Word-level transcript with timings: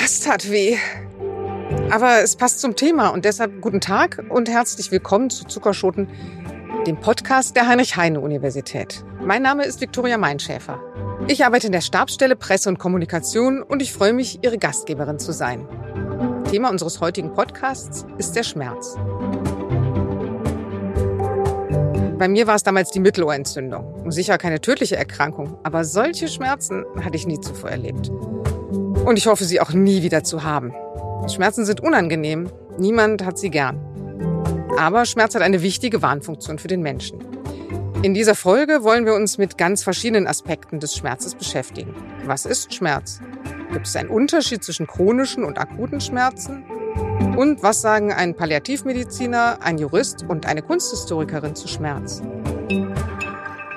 Das 0.00 0.20
tat 0.20 0.48
weh. 0.48 0.76
Aber 1.90 2.22
es 2.22 2.36
passt 2.36 2.60
zum 2.60 2.76
Thema 2.76 3.08
und 3.08 3.24
deshalb 3.24 3.60
guten 3.60 3.80
Tag 3.80 4.24
und 4.28 4.48
herzlich 4.48 4.92
willkommen 4.92 5.28
zu 5.28 5.44
Zuckerschoten, 5.44 6.08
dem 6.86 7.00
Podcast 7.00 7.56
der 7.56 7.66
Heinrich-Heine-Universität. 7.66 9.04
Mein 9.20 9.42
Name 9.42 9.64
ist 9.64 9.80
Viktoria 9.80 10.16
Meinschäfer. 10.16 10.80
Ich 11.26 11.44
arbeite 11.44 11.66
in 11.66 11.72
der 11.72 11.80
Stabsstelle 11.80 12.36
Presse 12.36 12.68
und 12.68 12.78
Kommunikation 12.78 13.60
und 13.60 13.82
ich 13.82 13.92
freue 13.92 14.12
mich, 14.12 14.38
Ihre 14.42 14.56
Gastgeberin 14.56 15.18
zu 15.18 15.32
sein. 15.32 15.66
Thema 16.48 16.70
unseres 16.70 17.00
heutigen 17.00 17.34
Podcasts 17.34 18.06
ist 18.18 18.36
der 18.36 18.44
Schmerz. 18.44 18.96
Bei 22.18 22.28
mir 22.28 22.46
war 22.46 22.54
es 22.54 22.62
damals 22.62 22.92
die 22.92 23.00
Mittelohrentzündung. 23.00 24.12
Sicher 24.12 24.38
keine 24.38 24.60
tödliche 24.60 24.94
Erkrankung, 24.94 25.58
aber 25.64 25.84
solche 25.84 26.28
Schmerzen 26.28 26.84
hatte 27.02 27.16
ich 27.16 27.26
nie 27.26 27.40
zuvor 27.40 27.70
erlebt. 27.70 28.12
Und 29.04 29.16
ich 29.16 29.26
hoffe, 29.26 29.44
sie 29.44 29.60
auch 29.60 29.72
nie 29.72 30.02
wieder 30.02 30.24
zu 30.24 30.44
haben. 30.44 30.72
Schmerzen 31.28 31.64
sind 31.64 31.80
unangenehm. 31.80 32.50
Niemand 32.78 33.24
hat 33.24 33.38
sie 33.38 33.50
gern. 33.50 33.80
Aber 34.78 35.04
Schmerz 35.04 35.34
hat 35.34 35.42
eine 35.42 35.62
wichtige 35.62 36.02
Warnfunktion 36.02 36.58
für 36.58 36.68
den 36.68 36.82
Menschen. 36.82 37.18
In 38.02 38.14
dieser 38.14 38.36
Folge 38.36 38.84
wollen 38.84 39.06
wir 39.06 39.14
uns 39.14 39.38
mit 39.38 39.58
ganz 39.58 39.82
verschiedenen 39.82 40.28
Aspekten 40.28 40.78
des 40.78 40.94
Schmerzes 40.94 41.34
beschäftigen. 41.34 41.94
Was 42.26 42.46
ist 42.46 42.72
Schmerz? 42.72 43.20
Gibt 43.72 43.86
es 43.88 43.96
einen 43.96 44.08
Unterschied 44.08 44.62
zwischen 44.62 44.86
chronischen 44.86 45.42
und 45.44 45.58
akuten 45.58 46.00
Schmerzen? 46.00 46.64
Und 47.36 47.62
was 47.62 47.80
sagen 47.80 48.12
ein 48.12 48.36
Palliativmediziner, 48.36 49.58
ein 49.62 49.78
Jurist 49.78 50.24
und 50.28 50.46
eine 50.46 50.62
Kunsthistorikerin 50.62 51.56
zu 51.56 51.66
Schmerz? 51.66 52.22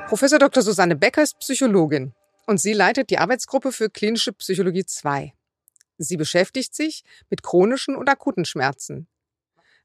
Professor 0.07 0.37
Dr. 0.37 0.61
Susanne 0.61 0.95
Becker 0.95 1.23
ist 1.23 1.39
Psychologin 1.39 2.13
und 2.47 2.59
sie 2.59 2.73
leitet 2.73 3.09
die 3.09 3.17
Arbeitsgruppe 3.17 3.71
für 3.71 3.89
klinische 3.89 4.33
Psychologie 4.33 4.85
2. 4.85 5.33
Sie 5.97 6.17
beschäftigt 6.17 6.75
sich 6.75 7.03
mit 7.29 7.43
chronischen 7.43 7.95
und 7.95 8.09
akuten 8.09 8.45
Schmerzen. 8.45 9.07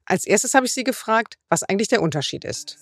Als 0.05 0.25
erstes 0.25 0.55
habe 0.55 0.67
ich 0.67 0.73
sie 0.73 0.85
gefragt, 0.85 1.37
was 1.49 1.63
eigentlich 1.63 1.89
der 1.89 2.01
Unterschied 2.01 2.45
ist. 2.45 2.79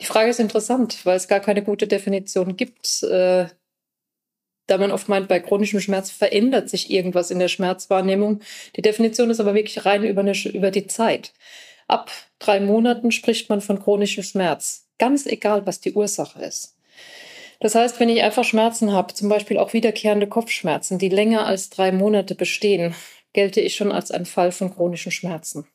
Die 0.00 0.06
Frage 0.06 0.30
ist 0.30 0.40
interessant, 0.40 1.04
weil 1.04 1.16
es 1.16 1.28
gar 1.28 1.40
keine 1.40 1.62
gute 1.62 1.86
Definition 1.86 2.56
gibt. 2.56 3.02
Äh, 3.02 3.46
da 4.66 4.78
man 4.78 4.90
oft 4.90 5.08
meint, 5.08 5.28
bei 5.28 5.38
chronischem 5.38 5.80
Schmerz 5.80 6.10
verändert 6.10 6.68
sich 6.68 6.90
irgendwas 6.90 7.30
in 7.30 7.38
der 7.38 7.48
Schmerzwahrnehmung. 7.48 8.40
Die 8.74 8.82
Definition 8.82 9.30
ist 9.30 9.40
aber 9.40 9.54
wirklich 9.54 9.84
rein 9.84 10.02
über, 10.02 10.22
eine, 10.22 10.34
über 10.48 10.70
die 10.70 10.86
Zeit. 10.86 11.32
Ab 11.86 12.10
drei 12.38 12.58
Monaten 12.60 13.12
spricht 13.12 13.48
man 13.48 13.60
von 13.60 13.80
chronischem 13.80 14.24
Schmerz, 14.24 14.86
ganz 14.98 15.24
egal, 15.26 15.66
was 15.66 15.80
die 15.80 15.92
Ursache 15.92 16.42
ist. 16.42 16.74
Das 17.60 17.74
heißt, 17.74 17.98
wenn 18.00 18.08
ich 18.08 18.22
einfach 18.22 18.44
Schmerzen 18.44 18.92
habe, 18.92 19.14
zum 19.14 19.28
Beispiel 19.28 19.58
auch 19.58 19.72
wiederkehrende 19.72 20.26
Kopfschmerzen, 20.26 20.98
die 20.98 21.08
länger 21.08 21.46
als 21.46 21.70
drei 21.70 21.92
Monate 21.92 22.34
bestehen, 22.34 22.94
gelte 23.32 23.60
ich 23.60 23.76
schon 23.76 23.92
als 23.92 24.10
ein 24.10 24.26
Fall 24.26 24.52
von 24.52 24.74
chronischen 24.74 25.12
Schmerzen. 25.12 25.66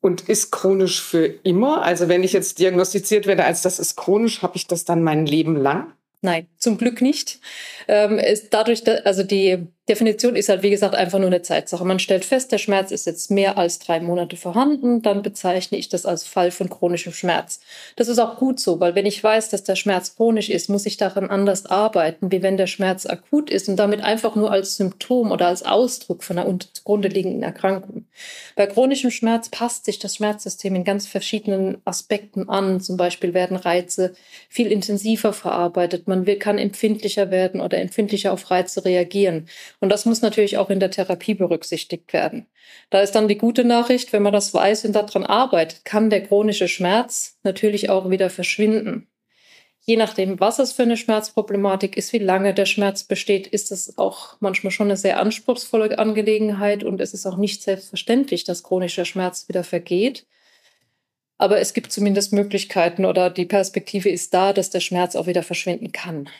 Und 0.00 0.28
ist 0.28 0.50
chronisch 0.50 1.00
für 1.00 1.24
immer? 1.24 1.82
Also 1.82 2.08
wenn 2.08 2.22
ich 2.22 2.34
jetzt 2.34 2.58
diagnostiziert 2.58 3.26
werde 3.26 3.44
als 3.44 3.62
das 3.62 3.78
ist 3.78 3.96
chronisch, 3.96 4.42
habe 4.42 4.56
ich 4.56 4.66
das 4.66 4.84
dann 4.84 5.02
mein 5.02 5.24
Leben 5.24 5.56
lang? 5.56 5.94
Nein, 6.20 6.46
zum 6.58 6.78
Glück 6.78 7.00
nicht. 7.00 7.40
Ähm, 7.88 8.18
ist 8.18 8.52
dadurch, 8.52 8.84
da, 8.84 8.96
also 9.04 9.22
die 9.22 9.66
Definition 9.86 10.34
ist 10.34 10.48
halt, 10.48 10.62
wie 10.62 10.70
gesagt, 10.70 10.94
einfach 10.94 11.18
nur 11.18 11.26
eine 11.26 11.42
Zeitsache. 11.42 11.84
Man 11.84 11.98
stellt 11.98 12.24
fest, 12.24 12.52
der 12.52 12.58
Schmerz 12.58 12.90
ist 12.90 13.04
jetzt 13.04 13.30
mehr 13.30 13.58
als 13.58 13.78
drei 13.78 14.00
Monate 14.00 14.36
vorhanden, 14.36 15.02
dann 15.02 15.20
bezeichne 15.20 15.76
ich 15.76 15.90
das 15.90 16.06
als 16.06 16.24
Fall 16.24 16.50
von 16.50 16.70
chronischem 16.70 17.12
Schmerz. 17.12 17.60
Das 17.96 18.08
ist 18.08 18.18
auch 18.18 18.36
gut 18.38 18.58
so, 18.58 18.80
weil 18.80 18.94
wenn 18.94 19.04
ich 19.04 19.22
weiß, 19.22 19.50
dass 19.50 19.62
der 19.62 19.76
Schmerz 19.76 20.16
chronisch 20.16 20.48
ist, 20.48 20.70
muss 20.70 20.86
ich 20.86 20.96
daran 20.96 21.28
anders 21.28 21.66
arbeiten, 21.66 22.32
wie 22.32 22.42
wenn 22.42 22.56
der 22.56 22.66
Schmerz 22.66 23.04
akut 23.04 23.50
ist 23.50 23.68
und 23.68 23.76
damit 23.76 24.00
einfach 24.00 24.36
nur 24.36 24.50
als 24.50 24.76
Symptom 24.76 25.30
oder 25.30 25.48
als 25.48 25.64
Ausdruck 25.64 26.24
von 26.24 26.38
einer 26.38 26.58
zugrunde 26.72 27.08
liegenden 27.08 27.42
Erkrankung. 27.42 28.06
Bei 28.56 28.66
chronischem 28.66 29.10
Schmerz 29.10 29.50
passt 29.50 29.84
sich 29.84 29.98
das 29.98 30.16
Schmerzsystem 30.16 30.74
in 30.76 30.84
ganz 30.84 31.06
verschiedenen 31.06 31.78
Aspekten 31.84 32.48
an. 32.48 32.80
Zum 32.80 32.96
Beispiel 32.96 33.34
werden 33.34 33.58
Reize 33.58 34.14
viel 34.48 34.72
intensiver 34.72 35.34
verarbeitet. 35.34 36.08
Man 36.08 36.24
kann 36.38 36.56
empfindlicher 36.56 37.30
werden 37.30 37.60
oder 37.60 37.78
empfindlicher 37.78 38.32
auf 38.32 38.50
Reize 38.50 38.86
reagieren. 38.86 39.46
Und 39.84 39.90
das 39.90 40.06
muss 40.06 40.22
natürlich 40.22 40.56
auch 40.56 40.70
in 40.70 40.80
der 40.80 40.90
Therapie 40.90 41.34
berücksichtigt 41.34 42.14
werden. 42.14 42.46
Da 42.88 43.02
ist 43.02 43.12
dann 43.12 43.28
die 43.28 43.36
gute 43.36 43.64
Nachricht, 43.64 44.14
wenn 44.14 44.22
man 44.22 44.32
das 44.32 44.54
weiß 44.54 44.86
und 44.86 44.94
daran 44.94 45.24
arbeitet, 45.24 45.84
kann 45.84 46.08
der 46.08 46.22
chronische 46.22 46.68
Schmerz 46.68 47.36
natürlich 47.42 47.90
auch 47.90 48.08
wieder 48.08 48.30
verschwinden. 48.30 49.08
Je 49.82 49.98
nachdem, 49.98 50.40
was 50.40 50.58
es 50.58 50.72
für 50.72 50.84
eine 50.84 50.96
Schmerzproblematik 50.96 51.98
ist, 51.98 52.14
wie 52.14 52.18
lange 52.18 52.54
der 52.54 52.64
Schmerz 52.64 53.04
besteht, 53.04 53.46
ist 53.46 53.70
es 53.72 53.98
auch 53.98 54.38
manchmal 54.40 54.70
schon 54.70 54.86
eine 54.86 54.96
sehr 54.96 55.20
anspruchsvolle 55.20 55.98
Angelegenheit 55.98 56.82
und 56.82 57.02
es 57.02 57.12
ist 57.12 57.26
auch 57.26 57.36
nicht 57.36 57.62
selbstverständlich, 57.62 58.44
dass 58.44 58.62
chronischer 58.62 59.04
Schmerz 59.04 59.50
wieder 59.50 59.64
vergeht. 59.64 60.24
Aber 61.36 61.60
es 61.60 61.74
gibt 61.74 61.92
zumindest 61.92 62.32
Möglichkeiten 62.32 63.04
oder 63.04 63.28
die 63.28 63.44
Perspektive 63.44 64.08
ist 64.08 64.32
da, 64.32 64.54
dass 64.54 64.70
der 64.70 64.80
Schmerz 64.80 65.14
auch 65.14 65.26
wieder 65.26 65.42
verschwinden 65.42 65.92
kann. 65.92 66.30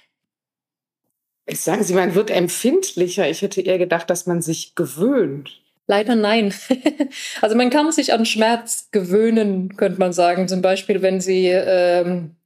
Ich 1.46 1.60
sage 1.60 1.84
Sie, 1.84 1.94
man 1.94 2.14
wird 2.14 2.30
empfindlicher. 2.30 3.28
Ich 3.28 3.42
hätte 3.42 3.60
eher 3.60 3.78
gedacht, 3.78 4.08
dass 4.08 4.26
man 4.26 4.40
sich 4.40 4.74
gewöhnt. 4.74 5.60
Leider 5.86 6.14
nein. 6.14 6.54
also 7.42 7.56
man 7.56 7.68
kann 7.68 7.92
sich 7.92 8.12
an 8.12 8.24
Schmerz 8.24 8.88
gewöhnen, 8.90 9.76
könnte 9.76 9.98
man 9.98 10.14
sagen. 10.14 10.48
Zum 10.48 10.62
Beispiel, 10.62 11.02
wenn 11.02 11.20
Sie, 11.20 11.48
ähm, 11.48 12.36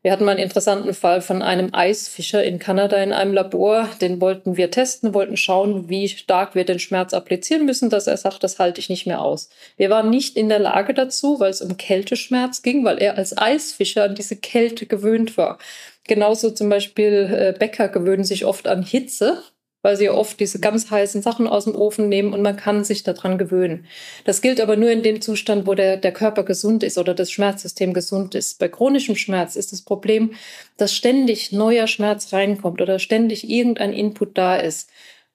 wir 0.00 0.10
hatten 0.10 0.24
mal 0.24 0.32
einen 0.32 0.40
interessanten 0.40 0.94
Fall 0.94 1.20
von 1.20 1.42
einem 1.42 1.74
Eisfischer 1.74 2.42
in 2.42 2.58
Kanada 2.58 2.96
in 3.02 3.12
einem 3.12 3.34
Labor. 3.34 3.90
Den 4.00 4.22
wollten 4.22 4.56
wir 4.56 4.70
testen, 4.70 5.12
wollten 5.12 5.36
schauen, 5.36 5.90
wie 5.90 6.08
stark 6.08 6.54
wir 6.54 6.64
den 6.64 6.78
Schmerz 6.78 7.12
applizieren 7.12 7.66
müssen, 7.66 7.90
dass 7.90 8.06
er 8.06 8.16
sagt, 8.16 8.42
das 8.42 8.58
halte 8.58 8.80
ich 8.80 8.88
nicht 8.88 9.06
mehr 9.06 9.20
aus. 9.20 9.50
Wir 9.76 9.90
waren 9.90 10.08
nicht 10.08 10.38
in 10.38 10.48
der 10.48 10.58
Lage 10.58 10.94
dazu, 10.94 11.38
weil 11.38 11.50
es 11.50 11.60
um 11.60 11.76
Kälteschmerz 11.76 12.62
ging, 12.62 12.86
weil 12.86 12.96
er 12.96 13.18
als 13.18 13.36
Eisfischer 13.36 14.04
an 14.04 14.14
diese 14.14 14.36
Kälte 14.36 14.86
gewöhnt 14.86 15.36
war. 15.36 15.58
Genauso 16.04 16.50
zum 16.50 16.68
Beispiel 16.68 17.54
äh, 17.54 17.58
Bäcker 17.58 17.88
gewöhnen 17.88 18.24
sich 18.24 18.44
oft 18.44 18.66
an 18.66 18.82
Hitze, 18.82 19.42
weil 19.82 19.96
sie 19.96 20.10
oft 20.10 20.38
diese 20.40 20.60
ganz 20.60 20.90
heißen 20.90 21.22
Sachen 21.22 21.46
aus 21.46 21.64
dem 21.64 21.74
Ofen 21.74 22.08
nehmen 22.08 22.32
und 22.32 22.42
man 22.42 22.56
kann 22.56 22.84
sich 22.84 23.02
daran 23.02 23.36
gewöhnen. 23.36 23.86
Das 24.24 24.40
gilt 24.40 24.60
aber 24.60 24.76
nur 24.76 24.90
in 24.90 25.02
dem 25.02 25.20
Zustand, 25.20 25.66
wo 25.66 25.74
der, 25.74 25.96
der 25.96 26.12
Körper 26.12 26.44
gesund 26.44 26.82
ist 26.82 26.98
oder 26.98 27.14
das 27.14 27.30
Schmerzsystem 27.30 27.92
gesund 27.92 28.34
ist. 28.34 28.58
Bei 28.58 28.68
chronischem 28.68 29.16
Schmerz 29.16 29.56
ist 29.56 29.72
das 29.72 29.82
Problem, 29.82 30.34
dass 30.76 30.94
ständig 30.94 31.52
neuer 31.52 31.88
Schmerz 31.88 32.32
reinkommt 32.32 32.80
oder 32.80 32.98
ständig 32.98 33.48
irgendein 33.48 33.92
Input 33.92 34.38
da 34.38 34.56
ist, 34.56 34.88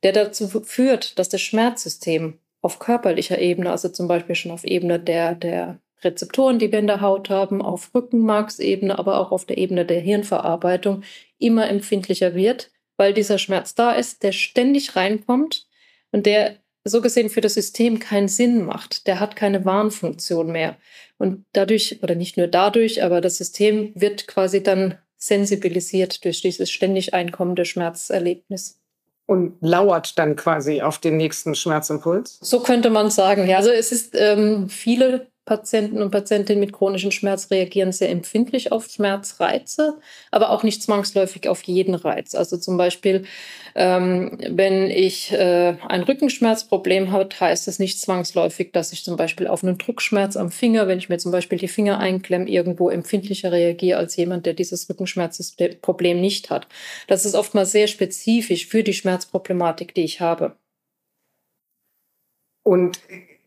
der 0.03 0.13
dazu 0.13 0.47
führt, 0.47 1.19
dass 1.19 1.29
das 1.29 1.41
Schmerzsystem 1.41 2.39
auf 2.61 2.79
körperlicher 2.79 3.39
Ebene, 3.39 3.71
also 3.71 3.89
zum 3.89 4.07
Beispiel 4.07 4.35
schon 4.35 4.51
auf 4.51 4.63
Ebene 4.63 4.99
der, 4.99 5.35
der 5.35 5.79
Rezeptoren, 6.03 6.59
die 6.59 6.71
wir 6.71 6.79
in 6.79 6.87
der 6.87 7.01
Haut 7.01 7.29
haben, 7.29 7.61
auf 7.61 7.91
Rückenmarksebene, 7.93 8.97
aber 8.97 9.19
auch 9.19 9.31
auf 9.31 9.45
der 9.45 9.57
Ebene 9.57 9.85
der 9.85 9.99
Hirnverarbeitung 9.99 11.03
immer 11.39 11.69
empfindlicher 11.69 12.35
wird, 12.35 12.71
weil 12.97 13.13
dieser 13.13 13.37
Schmerz 13.37 13.75
da 13.75 13.91
ist, 13.91 14.23
der 14.23 14.31
ständig 14.31 14.95
reinkommt 14.95 15.67
und 16.11 16.25
der 16.25 16.57
so 16.83 17.01
gesehen 17.01 17.29
für 17.29 17.41
das 17.41 17.55
System 17.55 17.99
keinen 17.99 18.27
Sinn 18.27 18.65
macht. 18.65 19.07
Der 19.07 19.19
hat 19.19 19.35
keine 19.35 19.65
Warnfunktion 19.65 20.51
mehr. 20.51 20.77
Und 21.17 21.45
dadurch, 21.51 21.99
oder 22.01 22.15
nicht 22.15 22.37
nur 22.37 22.47
dadurch, 22.47 23.03
aber 23.03 23.19
das 23.19 23.37
System 23.37 23.91
wird 23.95 24.27
quasi 24.27 24.63
dann 24.63 24.97
sensibilisiert 25.17 26.23
durch 26.23 26.41
dieses 26.41 26.71
ständig 26.71 27.13
einkommende 27.13 27.65
Schmerzerlebnis 27.65 28.79
und 29.27 29.57
lauert 29.59 30.17
dann 30.17 30.35
quasi 30.35 30.81
auf 30.81 30.97
den 30.97 31.17
nächsten 31.17 31.53
Schmerzimpuls? 31.53 32.39
So 32.41 32.61
könnte 32.61 32.89
man 32.89 33.11
sagen. 33.11 33.47
Ja, 33.47 33.57
also 33.57 33.69
es 33.69 33.91
ist 33.91 34.15
ähm, 34.15 34.69
viele 34.69 35.27
Patienten 35.47 36.01
und 36.01 36.11
Patientinnen 36.11 36.59
mit 36.59 36.73
chronischem 36.73 37.09
Schmerz 37.09 37.49
reagieren 37.49 37.93
sehr 37.93 38.09
empfindlich 38.09 38.73
auf 38.73 38.87
Schmerzreize, 38.87 39.97
aber 40.29 40.49
auch 40.49 40.61
nicht 40.61 40.83
zwangsläufig 40.83 41.47
auf 41.47 41.63
jeden 41.63 41.95
Reiz. 41.95 42.35
Also 42.35 42.57
zum 42.57 42.75
Beispiel, 42.75 43.23
ähm, 43.73 44.37
wenn 44.49 44.91
ich 44.91 45.31
äh, 45.31 45.77
ein 45.87 46.03
Rückenschmerzproblem 46.03 47.13
habe, 47.13 47.29
heißt 47.39 47.69
es 47.69 47.79
nicht 47.79 47.99
zwangsläufig, 48.01 48.73
dass 48.73 48.91
ich 48.91 49.05
zum 49.05 49.15
Beispiel 49.15 49.47
auf 49.47 49.63
einen 49.63 49.77
Druckschmerz 49.77 50.35
am 50.35 50.51
Finger, 50.51 50.89
wenn 50.89 50.97
ich 50.97 51.07
mir 51.07 51.17
zum 51.17 51.31
Beispiel 51.31 51.57
die 51.57 51.69
Finger 51.69 51.97
einklemme, 51.97 52.49
irgendwo 52.49 52.89
empfindlicher 52.89 53.53
reagiere 53.53 53.99
als 53.99 54.17
jemand, 54.17 54.45
der 54.45 54.53
dieses 54.53 54.89
Rückenschmerzproblem 54.89 56.19
nicht 56.19 56.49
hat. 56.49 56.67
Das 57.07 57.23
ist 57.25 57.35
oftmals 57.35 57.71
sehr 57.71 57.87
spezifisch 57.87 58.67
für 58.67 58.83
die 58.83 58.93
Schmerzproblematik, 58.93 59.95
die 59.95 60.03
ich 60.03 60.19
habe. 60.19 60.57
Und 62.63 62.99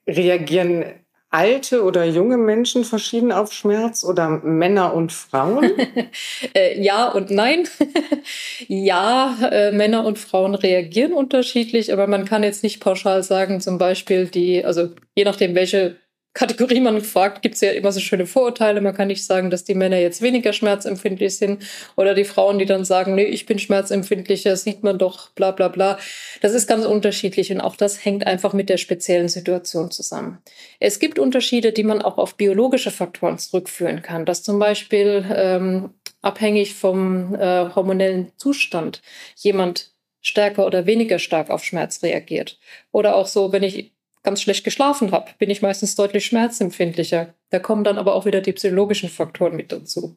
reagieren 0.06 0.99
alte 1.30 1.84
oder 1.84 2.04
junge 2.04 2.36
Menschen 2.36 2.84
verschieden 2.84 3.30
auf 3.30 3.52
Schmerz 3.52 4.04
oder 4.04 4.28
Männer 4.28 4.94
und 4.94 5.12
Frauen? 5.12 5.70
äh, 6.54 6.80
ja 6.82 7.08
und 7.08 7.30
nein. 7.30 7.68
ja, 8.68 9.36
äh, 9.50 9.72
Männer 9.72 10.04
und 10.04 10.18
Frauen 10.18 10.54
reagieren 10.54 11.12
unterschiedlich, 11.12 11.92
aber 11.92 12.06
man 12.06 12.24
kann 12.24 12.42
jetzt 12.42 12.62
nicht 12.62 12.80
pauschal 12.80 13.22
sagen, 13.22 13.60
zum 13.60 13.78
Beispiel 13.78 14.26
die, 14.26 14.64
also 14.64 14.88
je 15.14 15.24
nachdem, 15.24 15.54
welche 15.54 15.96
Kategorie 16.32 16.78
man 16.78 17.00
fragt, 17.00 17.42
gibt 17.42 17.56
es 17.56 17.60
ja 17.60 17.72
immer 17.72 17.90
so 17.90 17.98
schöne 17.98 18.24
Vorurteile. 18.24 18.80
Man 18.80 18.94
kann 18.94 19.08
nicht 19.08 19.24
sagen, 19.24 19.50
dass 19.50 19.64
die 19.64 19.74
Männer 19.74 19.98
jetzt 19.98 20.22
weniger 20.22 20.52
schmerzempfindlich 20.52 21.36
sind 21.36 21.64
oder 21.96 22.14
die 22.14 22.24
Frauen, 22.24 22.60
die 22.60 22.66
dann 22.66 22.84
sagen, 22.84 23.16
nee, 23.16 23.24
ich 23.24 23.46
bin 23.46 23.58
schmerzempfindlicher, 23.58 24.56
sieht 24.56 24.84
man 24.84 24.96
doch, 24.96 25.30
bla 25.30 25.50
bla 25.50 25.66
bla. 25.66 25.98
Das 26.40 26.54
ist 26.54 26.68
ganz 26.68 26.86
unterschiedlich 26.86 27.50
und 27.50 27.60
auch 27.60 27.74
das 27.74 28.04
hängt 28.04 28.28
einfach 28.28 28.52
mit 28.52 28.68
der 28.68 28.76
speziellen 28.76 29.28
Situation 29.28 29.90
zusammen. 29.90 30.38
Es 30.78 31.00
gibt 31.00 31.18
Unterschiede, 31.18 31.72
die 31.72 31.84
man 31.84 32.00
auch 32.00 32.16
auf 32.16 32.36
biologische 32.36 32.92
Faktoren 32.92 33.38
zurückführen 33.38 34.02
kann, 34.02 34.24
dass 34.24 34.44
zum 34.44 34.60
Beispiel 34.60 35.24
ähm, 35.34 35.94
abhängig 36.22 36.74
vom 36.74 37.34
äh, 37.34 37.74
hormonellen 37.74 38.30
Zustand 38.36 39.02
jemand 39.36 39.92
stärker 40.20 40.66
oder 40.66 40.86
weniger 40.86 41.18
stark 41.18 41.50
auf 41.50 41.64
Schmerz 41.64 42.02
reagiert. 42.04 42.58
Oder 42.92 43.16
auch 43.16 43.26
so, 43.26 43.52
wenn 43.52 43.62
ich 43.62 43.94
ganz 44.22 44.42
schlecht 44.42 44.64
geschlafen 44.64 45.12
habe, 45.12 45.30
bin 45.38 45.50
ich 45.50 45.62
meistens 45.62 45.94
deutlich 45.94 46.26
schmerzempfindlicher. 46.26 47.34
Da 47.50 47.58
kommen 47.58 47.84
dann 47.84 47.98
aber 47.98 48.14
auch 48.14 48.26
wieder 48.26 48.40
die 48.40 48.52
psychologischen 48.52 49.08
Faktoren 49.08 49.56
mit 49.56 49.72
dazu. 49.72 50.16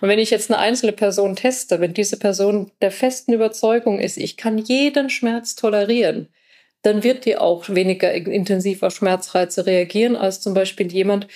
Und 0.00 0.08
wenn 0.08 0.18
ich 0.18 0.30
jetzt 0.30 0.50
eine 0.50 0.58
einzelne 0.58 0.92
Person 0.92 1.36
teste, 1.36 1.80
wenn 1.80 1.94
diese 1.94 2.18
Person 2.18 2.72
der 2.80 2.90
festen 2.90 3.32
Überzeugung 3.32 3.98
ist, 3.98 4.16
ich 4.16 4.36
kann 4.36 4.58
jeden 4.58 5.10
Schmerz 5.10 5.54
tolerieren, 5.54 6.28
dann 6.82 7.02
wird 7.02 7.24
die 7.24 7.36
auch 7.36 7.68
weniger 7.68 8.12
intensiv 8.12 8.82
auf 8.82 8.94
Schmerzreize 8.94 9.66
reagieren 9.66 10.16
als 10.16 10.40
zum 10.40 10.54
Beispiel 10.54 10.90
jemand, 10.92 11.26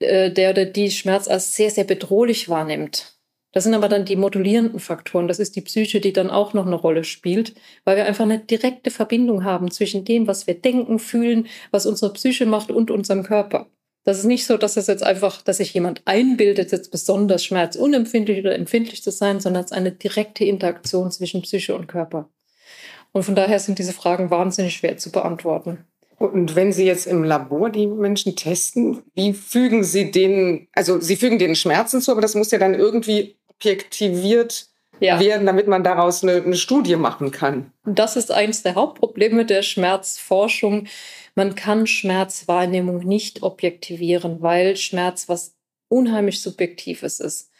äh, 0.00 0.30
der 0.30 0.50
oder 0.50 0.64
die 0.64 0.90
Schmerz 0.90 1.28
als 1.28 1.54
sehr, 1.54 1.70
sehr 1.70 1.84
bedrohlich 1.84 2.48
wahrnimmt. 2.48 3.19
Das 3.52 3.64
sind 3.64 3.74
aber 3.74 3.88
dann 3.88 4.04
die 4.04 4.16
modulierenden 4.16 4.78
Faktoren. 4.78 5.26
Das 5.26 5.40
ist 5.40 5.56
die 5.56 5.60
Psyche, 5.60 6.00
die 6.00 6.12
dann 6.12 6.30
auch 6.30 6.54
noch 6.54 6.66
eine 6.66 6.76
Rolle 6.76 7.02
spielt, 7.02 7.54
weil 7.84 7.96
wir 7.96 8.04
einfach 8.04 8.24
eine 8.24 8.38
direkte 8.38 8.90
Verbindung 8.90 9.44
haben 9.44 9.70
zwischen 9.70 10.04
dem, 10.04 10.26
was 10.26 10.46
wir 10.46 10.54
denken, 10.54 10.98
fühlen, 10.98 11.48
was 11.72 11.86
unsere 11.86 12.12
Psyche 12.12 12.46
macht 12.46 12.70
und 12.70 12.90
unserem 12.90 13.24
Körper. 13.24 13.66
Das 14.04 14.18
ist 14.18 14.24
nicht 14.24 14.46
so, 14.46 14.56
dass 14.56 14.76
es 14.76 14.86
jetzt 14.86 15.02
einfach, 15.02 15.42
dass 15.42 15.58
sich 15.58 15.74
jemand 15.74 16.02
einbildet, 16.06 16.72
jetzt 16.72 16.90
besonders 16.90 17.44
schmerzunempfindlich 17.44 18.40
oder 18.40 18.54
empfindlich 18.54 19.02
zu 19.02 19.10
sein, 19.10 19.40
sondern 19.40 19.64
es 19.64 19.72
ist 19.72 19.76
eine 19.76 19.92
direkte 19.92 20.44
Interaktion 20.44 21.10
zwischen 21.10 21.42
Psyche 21.42 21.74
und 21.74 21.86
Körper. 21.86 22.30
Und 23.12 23.24
von 23.24 23.34
daher 23.34 23.58
sind 23.58 23.78
diese 23.78 23.92
Fragen 23.92 24.30
wahnsinnig 24.30 24.76
schwer 24.76 24.96
zu 24.96 25.10
beantworten. 25.10 25.84
Und 26.18 26.54
wenn 26.54 26.72
Sie 26.72 26.84
jetzt 26.84 27.06
im 27.06 27.24
Labor 27.24 27.70
die 27.70 27.86
Menschen 27.86 28.36
testen, 28.36 29.02
wie 29.14 29.32
fügen 29.32 29.82
Sie 29.82 30.10
denen, 30.10 30.68
also 30.72 31.00
Sie 31.00 31.16
fügen 31.16 31.38
denen 31.38 31.56
Schmerzen 31.56 32.00
zu, 32.00 32.12
aber 32.12 32.20
das 32.20 32.34
muss 32.34 32.50
ja 32.50 32.58
dann 32.58 32.74
irgendwie 32.74 33.39
objektiviert 33.60 34.66
ja. 35.00 35.20
werden, 35.20 35.46
damit 35.46 35.66
man 35.66 35.84
daraus 35.84 36.22
eine, 36.22 36.42
eine 36.42 36.56
Studie 36.56 36.96
machen 36.96 37.30
kann. 37.30 37.72
Das 37.84 38.16
ist 38.16 38.30
eines 38.30 38.62
der 38.62 38.74
Hauptprobleme 38.74 39.44
der 39.44 39.62
Schmerzforschung. 39.62 40.86
Man 41.34 41.54
kann 41.54 41.86
Schmerzwahrnehmung 41.86 42.98
nicht 42.98 43.42
objektivieren, 43.42 44.42
weil 44.42 44.76
Schmerz 44.76 45.28
was 45.28 45.54
unheimlich 45.88 46.42
Subjektives 46.42 47.20
ist. 47.20 47.50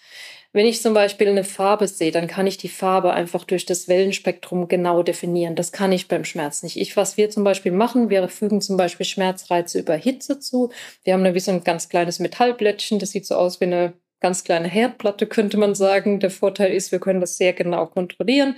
Wenn 0.53 0.67
ich 0.67 0.83
zum 0.83 0.95
Beispiel 0.95 1.29
eine 1.29 1.45
Farbe 1.45 1.87
sehe, 1.87 2.11
dann 2.11 2.27
kann 2.27 2.49
ich 2.49 2.57
die 2.57 2.69
Farbe 2.69 3.13
einfach 3.13 3.45
durch 3.45 3.67
das 3.67 3.87
Wellenspektrum 3.87 4.67
genau 4.67 5.05
definieren. 5.05 5.55
Das 5.55 5.71
kann 5.71 5.93
ich 5.93 6.09
beim 6.09 6.25
Schmerz 6.25 6.65
nicht. 6.65 6.77
Ich, 6.77 6.97
was 6.97 7.17
wir 7.17 7.31
zum 7.31 7.45
Beispiel 7.45 7.71
machen, 7.71 8.11
wir 8.11 8.27
fügen 8.29 8.61
zum 8.61 8.77
Beispiel 8.77 9.07
Schmerzreize 9.07 9.79
über 9.79 9.95
Hitze 9.95 10.41
zu. 10.41 10.73
Wir 11.05 11.15
haben 11.15 11.23
da 11.23 11.35
wie 11.35 11.41
so 11.41 11.53
ein 11.53 11.63
ganz 11.63 11.89
kleines 11.89 12.19
Metallblättchen, 12.19 12.99
das 12.99 13.13
sieht 13.13 13.27
so 13.27 13.37
aus 13.37 13.61
wie 13.61 13.67
eine 13.67 13.93
ganz 14.21 14.45
kleine 14.45 14.69
Herdplatte, 14.69 15.27
könnte 15.27 15.57
man 15.57 15.75
sagen. 15.75 16.21
Der 16.21 16.31
Vorteil 16.31 16.73
ist, 16.73 16.93
wir 16.93 17.01
können 17.01 17.21
das 17.21 17.37
sehr 17.37 17.53
genau 17.53 17.87
kontrollieren. 17.87 18.57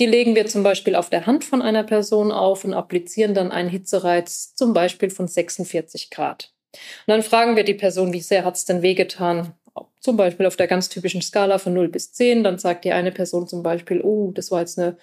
Die 0.00 0.06
legen 0.06 0.34
wir 0.34 0.46
zum 0.46 0.62
Beispiel 0.62 0.96
auf 0.96 1.08
der 1.08 1.26
Hand 1.26 1.44
von 1.44 1.62
einer 1.62 1.84
Person 1.84 2.32
auf 2.32 2.64
und 2.64 2.74
applizieren 2.74 3.34
dann 3.34 3.52
einen 3.52 3.68
Hitzereiz 3.68 4.54
zum 4.54 4.72
Beispiel 4.72 5.10
von 5.10 5.28
46 5.28 6.10
Grad. 6.10 6.52
Und 6.72 7.12
dann 7.12 7.22
fragen 7.22 7.54
wir 7.54 7.64
die 7.64 7.74
Person, 7.74 8.12
wie 8.12 8.20
sehr 8.20 8.44
hat 8.44 8.56
es 8.56 8.64
denn 8.64 8.82
wehgetan? 8.82 9.54
Zum 10.00 10.16
Beispiel 10.16 10.46
auf 10.46 10.56
der 10.56 10.66
ganz 10.66 10.88
typischen 10.88 11.22
Skala 11.22 11.58
von 11.58 11.72
0 11.72 11.88
bis 11.88 12.12
10. 12.12 12.42
Dann 12.42 12.58
sagt 12.58 12.84
die 12.84 12.92
eine 12.92 13.12
Person 13.12 13.46
zum 13.46 13.62
Beispiel, 13.62 14.00
oh, 14.02 14.32
das 14.32 14.50
war 14.50 14.60
jetzt 14.60 14.78
eine 14.78 14.98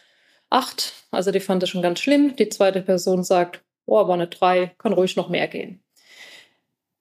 8. 0.50 0.94
Also 1.12 1.32
die 1.32 1.40
fand 1.40 1.64
das 1.64 1.70
schon 1.70 1.82
ganz 1.82 2.00
schlimm. 2.00 2.36
Die 2.36 2.50
zweite 2.50 2.82
Person 2.82 3.24
sagt, 3.24 3.64
oh, 3.86 3.96
war 4.08 4.14
eine 4.14 4.28
3, 4.28 4.74
kann 4.78 4.94
ruhig 4.94 5.16
noch 5.16 5.30
mehr 5.30 5.48
gehen. 5.48 5.82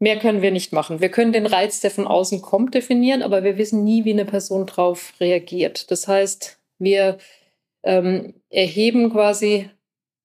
Mehr 0.03 0.19
können 0.19 0.41
wir 0.41 0.51
nicht 0.51 0.73
machen. 0.73 1.01
Wir 1.01 1.11
können 1.11 1.33
den 1.33 1.45
Reiz, 1.47 1.81
der 1.81 1.91
von 1.91 2.07
außen 2.07 2.41
kommt, 2.41 2.75
definieren, 2.75 3.23
aber 3.23 3.45
wir 3.45 3.59
wissen 3.59 3.85
nie, 3.85 4.07
wie 4.07 4.13
eine 4.13 4.25
Person 4.25 4.67
darauf 4.67 5.13
reagiert. 5.21 5.91
Das 5.91 6.09
heißt, 6.09 6.59
wir 6.79 7.19
ähm, 7.83 8.35
erheben 8.49 9.13
quasi 9.13 9.69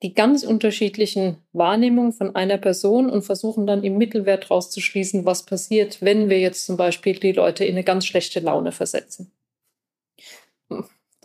die 0.01 0.13
ganz 0.13 0.43
unterschiedlichen 0.43 1.37
Wahrnehmungen 1.51 2.13
von 2.13 2.35
einer 2.35 2.57
Person 2.57 3.09
und 3.09 3.23
versuchen 3.23 3.67
dann 3.67 3.83
im 3.83 3.97
Mittelwert 3.97 4.49
rauszuschließen, 4.49 5.25
was 5.25 5.45
passiert, 5.45 6.01
wenn 6.01 6.29
wir 6.29 6.39
jetzt 6.39 6.65
zum 6.65 6.77
Beispiel 6.77 7.19
die 7.19 7.33
Leute 7.33 7.65
in 7.65 7.75
eine 7.75 7.83
ganz 7.83 8.05
schlechte 8.05 8.39
Laune 8.39 8.71
versetzen. 8.71 9.31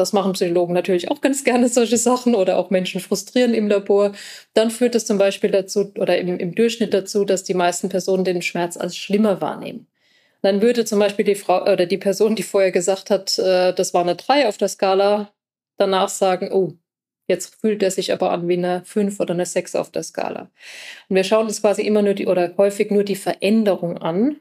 Das 0.01 0.15
machen 0.15 0.33
Psychologen 0.33 0.73
natürlich 0.73 1.11
auch 1.11 1.21
ganz 1.21 1.45
gerne, 1.45 1.69
solche 1.69 1.99
Sachen 1.99 2.35
oder 2.35 2.57
auch 2.57 2.71
Menschen 2.71 3.03
frustrieren 3.03 3.53
im 3.53 3.69
Labor. 3.69 4.13
Dann 4.55 4.71
führt 4.71 4.95
es 4.95 5.05
zum 5.05 5.19
Beispiel 5.19 5.51
dazu 5.51 5.93
oder 5.99 6.17
im, 6.17 6.39
im 6.39 6.55
Durchschnitt 6.55 6.95
dazu, 6.95 7.27
dass 7.27 7.45
die 7.45 7.53
meisten 7.53 7.91
Personen 7.91 8.25
den 8.25 8.41
Schmerz 8.41 8.79
als 8.79 8.97
schlimmer 8.97 9.43
wahrnehmen. 9.43 9.89
Dann 10.41 10.63
würde 10.63 10.87
zum 10.87 11.01
Beispiel 11.01 11.27
die 11.27 11.35
Frau 11.35 11.61
oder 11.71 11.85
die 11.85 11.99
Person, 11.99 12.35
die 12.35 12.43
vorher 12.43 12.73
gesagt 12.73 13.11
hat, 13.11 13.39
äh, 13.39 13.75
das 13.75 13.93
war 13.93 14.01
eine 14.01 14.17
3 14.17 14.49
auf 14.49 14.57
der 14.57 14.69
Skala, 14.69 15.35
danach 15.77 16.09
sagen, 16.09 16.51
oh, 16.51 16.73
jetzt 17.29 17.57
fühlt 17.61 17.83
er 17.83 17.91
sich 17.91 18.11
aber 18.11 18.31
an 18.31 18.49
wie 18.49 18.57
eine 18.57 18.83
5 18.87 19.21
oder 19.21 19.35
eine 19.35 19.45
6 19.45 19.77
auf 19.77 19.91
der 19.91 20.03
Skala. 20.03 20.51
Und 21.11 21.17
wir 21.17 21.25
schauen 21.25 21.45
uns 21.47 21.61
quasi 21.61 21.83
immer 21.83 22.01
nur 22.01 22.15
die 22.15 22.27
oder 22.27 22.55
häufig 22.57 22.91
nur 22.91 23.05
die 23.05 23.17
Veränderung 23.17 23.99
an 23.99 24.41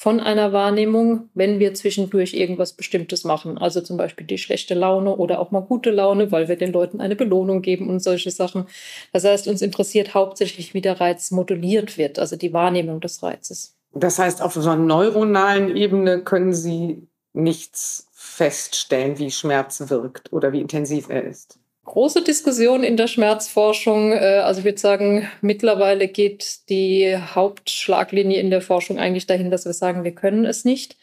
von 0.00 0.20
einer 0.20 0.52
Wahrnehmung, 0.52 1.28
wenn 1.34 1.58
wir 1.58 1.74
zwischendurch 1.74 2.32
irgendwas 2.32 2.72
Bestimmtes 2.72 3.24
machen. 3.24 3.58
Also 3.58 3.80
zum 3.80 3.96
Beispiel 3.96 4.24
die 4.24 4.38
schlechte 4.38 4.74
Laune 4.74 5.16
oder 5.16 5.40
auch 5.40 5.50
mal 5.50 5.62
gute 5.62 5.90
Laune, 5.90 6.30
weil 6.30 6.46
wir 6.46 6.54
den 6.54 6.70
Leuten 6.70 7.00
eine 7.00 7.16
Belohnung 7.16 7.62
geben 7.62 7.90
und 7.90 7.98
solche 7.98 8.30
Sachen. 8.30 8.66
Das 9.12 9.24
heißt, 9.24 9.48
uns 9.48 9.60
interessiert 9.60 10.14
hauptsächlich, 10.14 10.72
wie 10.72 10.80
der 10.80 11.00
Reiz 11.00 11.32
moduliert 11.32 11.98
wird, 11.98 12.20
also 12.20 12.36
die 12.36 12.52
Wahrnehmung 12.52 13.00
des 13.00 13.24
Reizes. 13.24 13.74
Das 13.92 14.20
heißt, 14.20 14.40
auf 14.40 14.54
so 14.54 14.70
einer 14.70 14.80
neuronalen 14.80 15.76
Ebene 15.76 16.22
können 16.22 16.52
Sie 16.52 17.08
nichts 17.32 18.06
feststellen, 18.12 19.18
wie 19.18 19.32
Schmerz 19.32 19.82
wirkt 19.90 20.32
oder 20.32 20.52
wie 20.52 20.60
intensiv 20.60 21.08
er 21.08 21.24
ist 21.24 21.58
große 21.88 22.22
Diskussion 22.22 22.84
in 22.84 22.96
der 22.96 23.06
Schmerzforschung. 23.08 24.12
Äh, 24.12 24.42
also 24.44 24.60
ich 24.60 24.64
würde 24.64 24.78
sagen, 24.78 25.28
mittlerweile 25.40 26.06
geht 26.08 26.68
die 26.68 27.16
Hauptschlaglinie 27.16 28.40
in 28.40 28.50
der 28.50 28.60
Forschung 28.60 28.98
eigentlich 28.98 29.26
dahin, 29.26 29.50
dass 29.50 29.64
wir 29.64 29.72
sagen, 29.72 30.04
wir 30.04 30.14
können 30.14 30.44
es 30.44 30.64
nicht. 30.64 30.96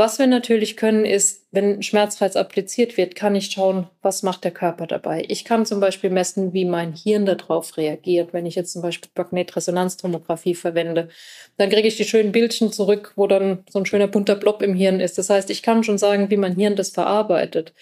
Was 0.00 0.20
wir 0.20 0.28
natürlich 0.28 0.76
können, 0.76 1.04
ist, 1.04 1.48
wenn 1.50 1.82
Schmerzreiz 1.82 2.36
appliziert 2.36 2.96
wird, 2.96 3.16
kann 3.16 3.34
ich 3.34 3.50
schauen, 3.50 3.88
was 4.00 4.22
macht 4.22 4.44
der 4.44 4.52
Körper 4.52 4.86
dabei. 4.86 5.24
Ich 5.26 5.44
kann 5.44 5.66
zum 5.66 5.80
Beispiel 5.80 6.10
messen, 6.10 6.52
wie 6.52 6.64
mein 6.64 6.92
Hirn 6.92 7.26
darauf 7.26 7.76
reagiert. 7.76 8.32
Wenn 8.32 8.46
ich 8.46 8.54
jetzt 8.54 8.72
zum 8.72 8.82
Beispiel 8.82 9.10
Magnetresonanztomographie 9.16 10.54
verwende, 10.54 11.08
dann 11.56 11.68
kriege 11.68 11.88
ich 11.88 11.96
die 11.96 12.04
schönen 12.04 12.30
Bildchen 12.30 12.70
zurück, 12.70 13.12
wo 13.16 13.26
dann 13.26 13.64
so 13.68 13.80
ein 13.80 13.86
schöner 13.86 14.06
bunter 14.06 14.36
Blob 14.36 14.62
im 14.62 14.76
Hirn 14.76 15.00
ist. 15.00 15.18
Das 15.18 15.30
heißt, 15.30 15.50
ich 15.50 15.64
kann 15.64 15.82
schon 15.82 15.98
sagen, 15.98 16.30
wie 16.30 16.36
mein 16.36 16.54
Hirn 16.54 16.76
das 16.76 16.90
verarbeitet. 16.90 17.74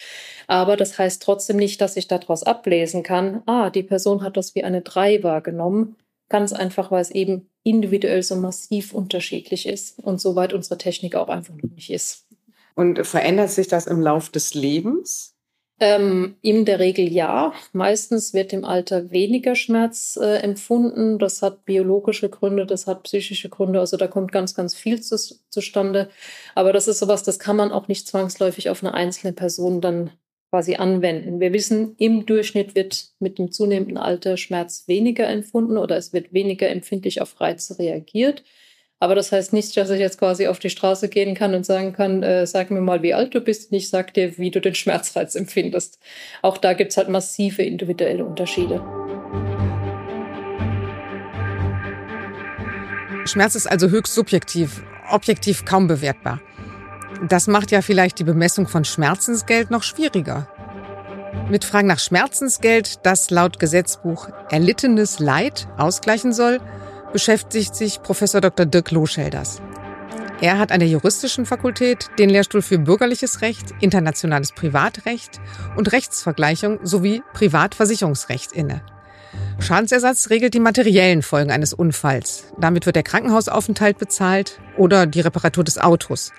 Aber 0.46 0.78
das 0.78 0.98
heißt 0.98 1.22
trotzdem 1.22 1.58
nicht, 1.58 1.82
dass 1.82 1.98
ich 1.98 2.08
daraus 2.08 2.44
ablesen 2.44 3.02
kann, 3.02 3.42
ah, 3.44 3.68
die 3.68 3.82
Person 3.82 4.22
hat 4.22 4.38
das 4.38 4.54
wie 4.54 4.64
eine 4.64 4.80
3 4.80 5.22
wahrgenommen. 5.22 5.96
Ganz 6.28 6.52
einfach, 6.52 6.90
weil 6.90 7.02
es 7.02 7.10
eben 7.10 7.48
individuell 7.62 8.22
so 8.22 8.36
massiv 8.36 8.92
unterschiedlich 8.92 9.66
ist 9.66 9.98
und 10.00 10.20
soweit 10.20 10.52
unsere 10.52 10.78
Technik 10.78 11.14
auch 11.14 11.28
einfach 11.28 11.54
noch 11.54 11.70
nicht 11.70 11.90
ist. 11.90 12.26
Und 12.74 13.06
verändert 13.06 13.50
sich 13.50 13.68
das 13.68 13.86
im 13.86 14.00
Lauf 14.00 14.28
des 14.28 14.54
Lebens? 14.54 15.36
Ähm, 15.78 16.36
in 16.40 16.64
der 16.64 16.78
Regel 16.78 17.12
ja. 17.12 17.52
Meistens 17.72 18.32
wird 18.32 18.52
im 18.52 18.64
Alter 18.64 19.10
weniger 19.10 19.54
Schmerz 19.54 20.18
äh, 20.20 20.38
empfunden. 20.38 21.18
Das 21.18 21.42
hat 21.42 21.66
biologische 21.66 22.30
Gründe, 22.30 22.64
das 22.64 22.86
hat 22.86 23.02
psychische 23.02 23.50
Gründe. 23.50 23.80
Also 23.80 23.96
da 23.98 24.06
kommt 24.06 24.32
ganz, 24.32 24.54
ganz 24.54 24.74
viel 24.74 25.02
zu, 25.02 25.16
zustande. 25.50 26.08
Aber 26.54 26.72
das 26.72 26.88
ist 26.88 26.98
sowas, 26.98 27.24
das 27.24 27.38
kann 27.38 27.56
man 27.56 27.72
auch 27.72 27.88
nicht 27.88 28.08
zwangsläufig 28.08 28.70
auf 28.70 28.82
eine 28.82 28.94
einzelne 28.94 29.34
Person 29.34 29.80
dann 29.82 30.10
quasi 30.50 30.76
anwenden. 30.76 31.40
Wir 31.40 31.52
wissen, 31.52 31.94
im 31.98 32.26
Durchschnitt 32.26 32.74
wird 32.74 33.08
mit 33.18 33.38
dem 33.38 33.50
zunehmenden 33.50 33.98
Alter 33.98 34.36
Schmerz 34.36 34.84
weniger 34.86 35.28
empfunden 35.28 35.76
oder 35.76 35.96
es 35.96 36.12
wird 36.12 36.32
weniger 36.32 36.68
empfindlich 36.68 37.20
auf 37.20 37.40
Reize 37.40 37.78
reagiert. 37.78 38.44
Aber 38.98 39.14
das 39.14 39.30
heißt 39.30 39.52
nicht, 39.52 39.76
dass 39.76 39.90
ich 39.90 40.00
jetzt 40.00 40.18
quasi 40.18 40.46
auf 40.46 40.58
die 40.58 40.70
Straße 40.70 41.10
gehen 41.10 41.34
kann 41.34 41.54
und 41.54 41.66
sagen 41.66 41.92
kann, 41.92 42.22
äh, 42.22 42.46
sag 42.46 42.70
mir 42.70 42.80
mal, 42.80 43.02
wie 43.02 43.12
alt 43.12 43.34
du 43.34 43.42
bist. 43.42 43.70
Und 43.70 43.76
ich 43.76 43.90
sag 43.90 44.14
dir, 44.14 44.38
wie 44.38 44.50
du 44.50 44.60
den 44.60 44.74
Schmerzreiz 44.74 45.34
empfindest. 45.34 45.98
Auch 46.40 46.56
da 46.56 46.72
gibt 46.72 46.92
es 46.92 46.96
halt 46.96 47.10
massive 47.10 47.62
individuelle 47.62 48.24
Unterschiede. 48.24 48.82
Schmerz 53.26 53.54
ist 53.54 53.66
also 53.66 53.90
höchst 53.90 54.14
subjektiv, 54.14 54.82
objektiv 55.10 55.64
kaum 55.64 55.88
bewertbar. 55.88 56.40
Das 57.22 57.46
macht 57.46 57.70
ja 57.70 57.82
vielleicht 57.82 58.18
die 58.18 58.24
Bemessung 58.24 58.68
von 58.68 58.84
Schmerzensgeld 58.84 59.70
noch 59.70 59.82
schwieriger. 59.82 60.48
Mit 61.48 61.64
Fragen 61.64 61.86
nach 61.86 61.98
Schmerzensgeld, 61.98 63.06
das 63.06 63.30
laut 63.30 63.58
Gesetzbuch 63.58 64.28
erlittenes 64.50 65.18
Leid 65.18 65.68
ausgleichen 65.76 66.32
soll, 66.32 66.60
beschäftigt 67.12 67.74
sich 67.74 68.02
Professor 68.02 68.40
Dr. 68.40 68.66
Dirk 68.66 68.90
Loschelders. 68.90 69.62
Er 70.40 70.58
hat 70.58 70.70
an 70.70 70.80
der 70.80 70.88
juristischen 70.88 71.46
Fakultät 71.46 72.10
den 72.18 72.28
Lehrstuhl 72.28 72.60
für 72.60 72.78
bürgerliches 72.78 73.40
Recht, 73.40 73.72
internationales 73.80 74.52
Privatrecht 74.52 75.40
und 75.76 75.92
Rechtsvergleichung 75.92 76.80
sowie 76.82 77.22
Privatversicherungsrecht 77.32 78.52
inne. 78.52 78.82
Schadensersatz 79.58 80.28
regelt 80.28 80.52
die 80.52 80.60
materiellen 80.60 81.22
Folgen 81.22 81.50
eines 81.50 81.72
Unfalls. 81.72 82.44
Damit 82.58 82.84
wird 82.84 82.96
der 82.96 83.02
Krankenhausaufenthalt 83.02 83.98
bezahlt 83.98 84.60
oder 84.76 85.06
die 85.06 85.20
Reparatur 85.20 85.64
des 85.64 85.78
Autos. 85.78 86.32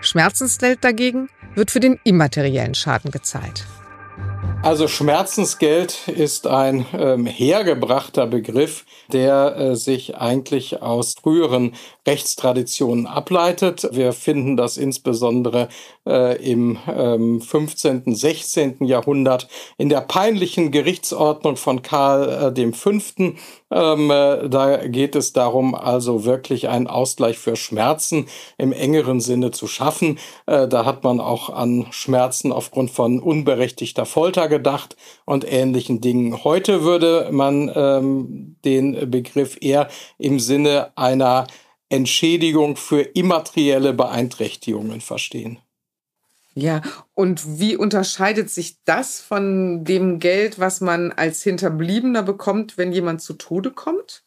Schmerzensgeld 0.00 0.84
dagegen 0.84 1.28
wird 1.54 1.70
für 1.70 1.80
den 1.80 1.98
immateriellen 2.04 2.74
Schaden 2.74 3.10
gezahlt. 3.10 3.66
Also 4.62 4.88
Schmerzensgeld 4.88 6.06
ist 6.06 6.46
ein 6.46 6.84
ähm, 6.92 7.24
hergebrachter 7.24 8.26
Begriff, 8.26 8.84
der 9.10 9.56
äh, 9.56 9.74
sich 9.74 10.18
eigentlich 10.18 10.82
aus 10.82 11.14
früheren 11.14 11.74
Rechtstraditionen 12.06 13.06
ableitet. 13.06 13.88
Wir 13.92 14.12
finden 14.12 14.58
das 14.58 14.76
insbesondere 14.76 15.68
äh, 16.06 16.36
im 16.44 16.78
ähm, 16.86 17.40
15., 17.40 18.14
16. 18.14 18.84
Jahrhundert 18.84 19.48
in 19.78 19.88
der 19.88 20.02
peinlichen 20.02 20.72
Gerichtsordnung 20.72 21.56
von 21.56 21.80
Karl 21.80 22.54
äh, 22.54 22.72
V. 22.72 22.90
Ähm, 23.72 24.10
äh, 24.10 24.48
da 24.48 24.86
geht 24.88 25.16
es 25.16 25.32
darum, 25.32 25.74
also 25.74 26.24
wirklich 26.24 26.68
einen 26.68 26.86
Ausgleich 26.86 27.38
für 27.38 27.56
Schmerzen 27.56 28.26
im 28.58 28.72
engeren 28.72 29.20
Sinne 29.20 29.52
zu 29.52 29.66
schaffen. 29.66 30.18
Äh, 30.46 30.68
da 30.68 30.84
hat 30.84 31.02
man 31.02 31.18
auch 31.18 31.48
an 31.48 31.86
Schmerzen 31.90 32.52
aufgrund 32.52 32.90
von 32.90 33.20
unberechtigter 33.20 34.04
Folter 34.04 34.49
gedacht 34.50 34.96
und 35.24 35.50
ähnlichen 35.50 36.02
Dingen. 36.02 36.44
Heute 36.44 36.84
würde 36.84 37.30
man 37.32 37.72
ähm, 37.74 38.56
den 38.66 39.10
Begriff 39.10 39.56
eher 39.62 39.88
im 40.18 40.38
Sinne 40.38 40.92
einer 40.96 41.46
Entschädigung 41.88 42.76
für 42.76 43.00
immaterielle 43.00 43.94
Beeinträchtigungen 43.94 45.00
verstehen. 45.00 45.58
Ja, 46.54 46.82
und 47.14 47.60
wie 47.60 47.76
unterscheidet 47.76 48.50
sich 48.50 48.76
das 48.84 49.20
von 49.20 49.84
dem 49.84 50.18
Geld, 50.18 50.58
was 50.58 50.80
man 50.80 51.12
als 51.12 51.42
Hinterbliebener 51.42 52.22
bekommt, 52.22 52.76
wenn 52.76 52.92
jemand 52.92 53.22
zu 53.22 53.34
Tode 53.34 53.70
kommt? 53.70 54.24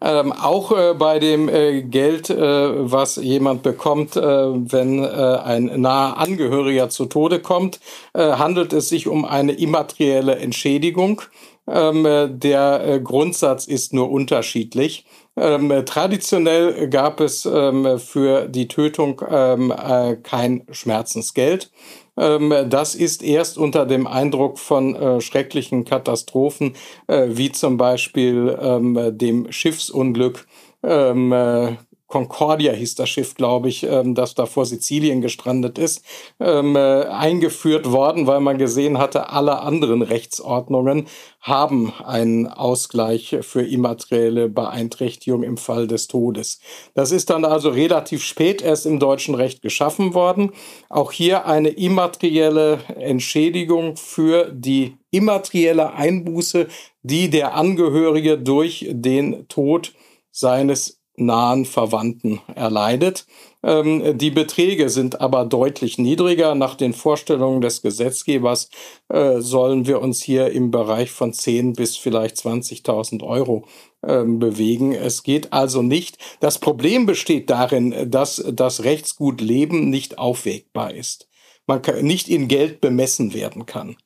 Ähm, 0.00 0.32
auch 0.32 0.72
äh, 0.72 0.92
bei 0.92 1.18
dem 1.18 1.48
äh, 1.48 1.82
Geld, 1.82 2.28
äh, 2.28 2.36
was 2.38 3.16
jemand 3.16 3.62
bekommt, 3.62 4.14
äh, 4.16 4.20
wenn 4.20 5.02
äh, 5.02 5.06
ein 5.06 5.80
naher 5.80 6.18
Angehöriger 6.18 6.90
zu 6.90 7.06
Tode 7.06 7.40
kommt, 7.40 7.80
äh, 8.12 8.32
handelt 8.32 8.74
es 8.74 8.90
sich 8.90 9.08
um 9.08 9.24
eine 9.24 9.52
immaterielle 9.52 10.36
Entschädigung. 10.36 11.22
Ähm, 11.68 12.04
der 12.38 13.00
Grundsatz 13.00 13.66
ist 13.66 13.92
nur 13.92 14.10
unterschiedlich. 14.10 15.04
Ähm, 15.38 15.82
traditionell 15.84 16.88
gab 16.88 17.20
es 17.20 17.44
ähm, 17.44 17.98
für 17.98 18.48
die 18.48 18.68
Tötung 18.68 19.20
ähm, 19.28 19.70
äh, 19.70 20.16
kein 20.16 20.64
Schmerzensgeld. 20.70 21.70
Ähm, 22.16 22.52
das 22.68 22.94
ist 22.94 23.22
erst 23.22 23.58
unter 23.58 23.86
dem 23.86 24.06
Eindruck 24.06 24.58
von 24.58 24.94
äh, 24.94 25.20
schrecklichen 25.20 25.84
Katastrophen, 25.84 26.74
äh, 27.06 27.26
wie 27.30 27.52
zum 27.52 27.76
Beispiel 27.76 28.56
ähm, 28.60 29.18
dem 29.18 29.50
Schiffsunglück 29.52 30.46
ähm, 30.82 31.32
äh, 31.32 31.76
Concordia 32.06 32.72
hieß 32.72 32.94
das 32.94 33.08
Schiff, 33.08 33.34
glaube 33.34 33.68
ich, 33.68 33.82
ähm, 33.82 34.14
das 34.14 34.34
da 34.34 34.46
vor 34.46 34.64
Sizilien 34.64 35.20
gestrandet 35.20 35.78
ist, 35.78 36.04
ähm, 36.38 36.76
äh, 36.76 37.04
eingeführt 37.04 37.90
worden, 37.90 38.26
weil 38.26 38.40
man 38.40 38.58
gesehen 38.58 38.98
hatte, 38.98 39.30
alle 39.30 39.60
anderen 39.60 40.02
Rechtsordnungen 40.02 41.08
haben 41.40 41.92
einen 42.04 42.46
Ausgleich 42.46 43.36
für 43.42 43.62
immaterielle 43.62 44.48
Beeinträchtigung 44.48 45.42
im 45.42 45.56
Fall 45.56 45.86
des 45.86 46.06
Todes. 46.06 46.60
Das 46.94 47.10
ist 47.10 47.30
dann 47.30 47.44
also 47.44 47.70
relativ 47.70 48.22
spät 48.22 48.62
erst 48.62 48.86
im 48.86 48.98
deutschen 48.98 49.34
Recht 49.34 49.62
geschaffen 49.62 50.14
worden. 50.14 50.52
Auch 50.88 51.12
hier 51.12 51.46
eine 51.46 51.70
immaterielle 51.70 52.80
Entschädigung 52.98 53.96
für 53.96 54.50
die 54.52 54.96
immaterielle 55.10 55.92
Einbuße, 55.94 56.68
die 57.02 57.30
der 57.30 57.54
Angehörige 57.54 58.38
durch 58.38 58.86
den 58.90 59.46
Tod 59.48 59.92
seines 60.30 60.95
nahen 61.16 61.64
Verwandten 61.64 62.40
erleidet. 62.54 63.26
Ähm, 63.62 64.16
die 64.18 64.30
Beträge 64.30 64.88
sind 64.88 65.20
aber 65.20 65.44
deutlich 65.44 65.98
niedriger. 65.98 66.54
Nach 66.54 66.74
den 66.74 66.92
Vorstellungen 66.92 67.60
des 67.60 67.82
Gesetzgebers 67.82 68.70
äh, 69.08 69.40
sollen 69.40 69.86
wir 69.86 70.00
uns 70.00 70.22
hier 70.22 70.50
im 70.52 70.70
Bereich 70.70 71.10
von 71.10 71.32
10 71.32 71.72
bis 71.72 71.96
vielleicht 71.96 72.36
20.000 72.36 73.22
Euro 73.22 73.64
ähm, 74.06 74.38
bewegen. 74.38 74.92
Es 74.92 75.22
geht 75.22 75.52
also 75.52 75.82
nicht. 75.82 76.18
Das 76.40 76.58
Problem 76.58 77.06
besteht 77.06 77.50
darin, 77.50 78.10
dass 78.10 78.44
das 78.52 78.84
Rechtsgut 78.84 79.40
Leben 79.40 79.90
nicht 79.90 80.18
aufwägbar 80.18 80.94
ist. 80.94 81.28
Man 81.66 81.82
kann 81.82 82.04
nicht 82.04 82.28
in 82.28 82.48
Geld 82.48 82.80
bemessen 82.80 83.34
werden 83.34 83.66
kann. 83.66 83.96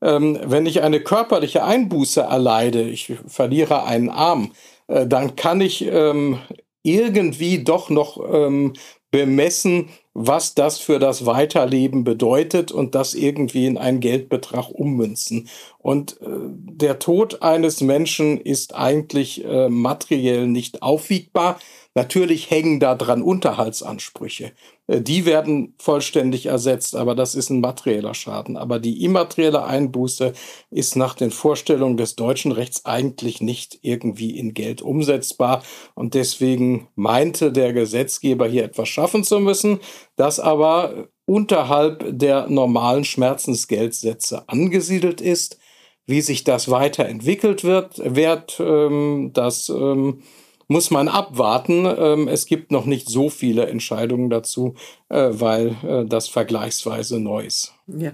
Ähm, 0.00 0.38
wenn 0.44 0.66
ich 0.66 0.82
eine 0.82 1.00
körperliche 1.00 1.64
Einbuße 1.64 2.20
erleide, 2.20 2.82
ich 2.82 3.14
verliere 3.26 3.84
einen 3.84 4.10
Arm, 4.10 4.52
äh, 4.88 5.06
dann 5.06 5.36
kann 5.36 5.60
ich 5.60 5.86
ähm, 5.86 6.38
irgendwie 6.82 7.62
doch 7.62 7.90
noch 7.90 8.18
ähm, 8.32 8.72
bemessen, 9.10 9.88
was 10.12 10.54
das 10.54 10.78
für 10.78 10.98
das 10.98 11.24
Weiterleben 11.24 12.04
bedeutet 12.04 12.72
und 12.72 12.94
das 12.94 13.14
irgendwie 13.14 13.66
in 13.66 13.78
einen 13.78 14.00
Geldbetrag 14.00 14.68
ummünzen. 14.68 15.48
Und 15.78 16.20
äh, 16.20 16.26
der 16.26 16.98
Tod 16.98 17.42
eines 17.42 17.80
Menschen 17.80 18.38
ist 18.40 18.74
eigentlich 18.74 19.44
äh, 19.44 19.68
materiell 19.68 20.46
nicht 20.46 20.82
aufwiegbar. 20.82 21.58
Natürlich 21.98 22.48
hängen 22.48 22.78
da 22.78 22.94
dran 22.94 23.22
Unterhaltsansprüche. 23.22 24.52
Äh, 24.86 25.00
die 25.00 25.26
werden 25.26 25.74
vollständig 25.78 26.46
ersetzt, 26.46 26.94
aber 26.94 27.16
das 27.16 27.34
ist 27.34 27.50
ein 27.50 27.58
materieller 27.58 28.14
Schaden. 28.14 28.56
Aber 28.56 28.78
die 28.78 29.02
immaterielle 29.02 29.64
Einbuße 29.64 30.32
ist 30.70 30.94
nach 30.94 31.14
den 31.14 31.32
Vorstellungen 31.32 31.96
des 31.96 32.14
deutschen 32.14 32.52
Rechts 32.52 32.84
eigentlich 32.84 33.40
nicht 33.40 33.80
irgendwie 33.82 34.38
in 34.38 34.54
Geld 34.54 34.80
umsetzbar. 34.80 35.64
Und 35.96 36.14
deswegen 36.14 36.86
meinte 36.94 37.50
der 37.50 37.72
Gesetzgeber 37.72 38.46
hier 38.46 38.62
etwas 38.62 38.88
schaffen 38.88 39.24
zu 39.24 39.40
müssen, 39.40 39.80
das 40.14 40.38
aber 40.38 41.08
unterhalb 41.26 42.04
der 42.16 42.48
normalen 42.48 43.04
Schmerzensgeldsätze 43.04 44.48
angesiedelt 44.48 45.20
ist. 45.20 45.58
Wie 46.06 46.20
sich 46.20 46.44
das 46.44 46.70
weiterentwickelt 46.70 47.64
wird, 47.64 47.98
wird 47.98 48.60
ähm, 48.60 49.32
das 49.34 49.68
ähm, 49.68 50.22
muss 50.68 50.90
man 50.90 51.08
abwarten. 51.08 51.86
Ähm, 51.86 52.28
es 52.28 52.46
gibt 52.46 52.70
noch 52.70 52.84
nicht 52.84 53.08
so 53.08 53.30
viele 53.30 53.66
Entscheidungen 53.66 54.30
dazu, 54.30 54.74
äh, 55.08 55.28
weil 55.30 55.74
äh, 55.82 56.04
das 56.06 56.28
vergleichsweise 56.28 57.18
neu 57.18 57.44
ist. 57.44 57.74
Ja. 57.86 58.12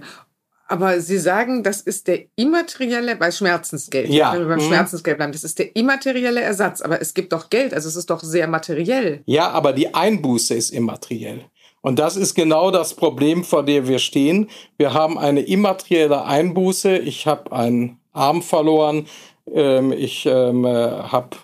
Aber 0.67 0.99
Sie 0.99 1.19
sagen, 1.19 1.61
das 1.61 1.81
ist 1.81 2.07
der 2.07 2.23
immaterielle, 2.35 3.15
bei 3.15 3.29
Schmerzensgeld, 3.29 4.09
ja. 4.09 4.33
wenn 4.33 4.39
wir 4.39 4.55
beim 4.55 4.65
mhm. 4.65 4.69
Schmerzensgeld 4.69 5.17
bleiben, 5.17 5.31
das 5.31 5.43
ist 5.43 5.59
der 5.59 5.75
immaterielle 5.75 6.41
Ersatz, 6.41 6.81
aber 6.81 6.99
es 6.99 7.13
gibt 7.13 7.33
doch 7.33 7.51
Geld, 7.51 7.71
also 7.71 7.87
es 7.87 7.95
ist 7.95 8.09
doch 8.09 8.23
sehr 8.23 8.47
materiell. 8.47 9.21
Ja, 9.27 9.51
aber 9.51 9.73
die 9.73 9.93
Einbuße 9.93 10.55
ist 10.55 10.71
immateriell. 10.71 11.45
Und 11.81 11.99
das 11.99 12.15
ist 12.15 12.33
genau 12.33 12.71
das 12.71 12.95
Problem, 12.95 13.43
vor 13.43 13.63
dem 13.63 13.87
wir 13.87 13.99
stehen. 13.99 14.49
Wir 14.77 14.95
haben 14.95 15.19
eine 15.19 15.41
immaterielle 15.41 16.25
Einbuße. 16.25 16.97
Ich 16.97 17.27
habe 17.27 17.51
einen 17.51 17.99
Arm 18.11 18.41
verloren. 18.41 19.05
Ähm, 19.53 19.91
ich 19.91 20.25
ähm, 20.25 20.65
habe 20.65 21.37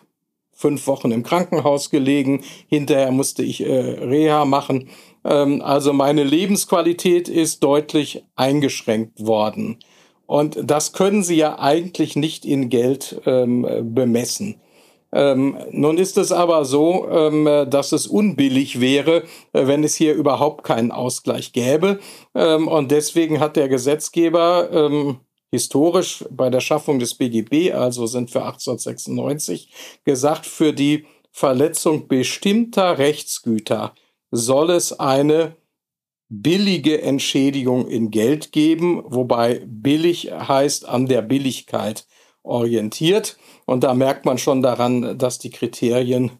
fünf 0.61 0.87
Wochen 0.87 1.11
im 1.11 1.23
Krankenhaus 1.23 1.89
gelegen. 1.89 2.43
Hinterher 2.67 3.11
musste 3.11 3.43
ich 3.43 3.65
äh, 3.65 3.73
Reha 3.73 4.45
machen. 4.45 4.89
Ähm, 5.25 5.61
also 5.61 5.91
meine 5.91 6.23
Lebensqualität 6.23 7.27
ist 7.27 7.63
deutlich 7.63 8.23
eingeschränkt 8.35 9.25
worden. 9.25 9.77
Und 10.25 10.57
das 10.63 10.93
können 10.93 11.23
Sie 11.23 11.35
ja 11.35 11.59
eigentlich 11.59 12.15
nicht 12.15 12.45
in 12.45 12.69
Geld 12.69 13.21
ähm, 13.25 13.67
bemessen. 13.93 14.61
Ähm, 15.13 15.57
nun 15.71 15.97
ist 15.97 16.17
es 16.17 16.31
aber 16.31 16.63
so, 16.63 17.09
ähm, 17.09 17.67
dass 17.69 17.91
es 17.91 18.07
unbillig 18.07 18.79
wäre, 18.79 19.23
äh, 19.51 19.67
wenn 19.67 19.83
es 19.83 19.95
hier 19.95 20.13
überhaupt 20.13 20.63
keinen 20.63 20.91
Ausgleich 20.91 21.51
gäbe. 21.51 21.99
Ähm, 22.33 22.69
und 22.69 22.91
deswegen 22.91 23.41
hat 23.41 23.57
der 23.57 23.67
Gesetzgeber 23.67 24.69
ähm, 24.71 25.19
historisch 25.51 26.25
bei 26.31 26.49
der 26.49 26.61
Schaffung 26.61 26.99
des 26.99 27.15
BGB, 27.15 27.73
also 27.73 28.07
sind 28.07 28.33
wir 28.33 28.45
1896, 28.45 29.69
gesagt, 30.05 30.45
für 30.45 30.73
die 30.73 31.05
Verletzung 31.31 32.07
bestimmter 32.07 32.97
Rechtsgüter 32.97 33.93
soll 34.31 34.71
es 34.71 34.97
eine 34.99 35.55
billige 36.29 37.01
Entschädigung 37.01 37.87
in 37.87 38.09
Geld 38.09 38.53
geben, 38.53 39.03
wobei 39.05 39.61
billig 39.65 40.31
heißt 40.31 40.87
an 40.87 41.07
der 41.07 41.21
Billigkeit 41.21 42.07
orientiert. 42.43 43.37
Und 43.65 43.83
da 43.83 43.93
merkt 43.93 44.25
man 44.25 44.37
schon 44.37 44.61
daran, 44.61 45.17
dass 45.17 45.39
die 45.39 45.49
Kriterien 45.49 46.31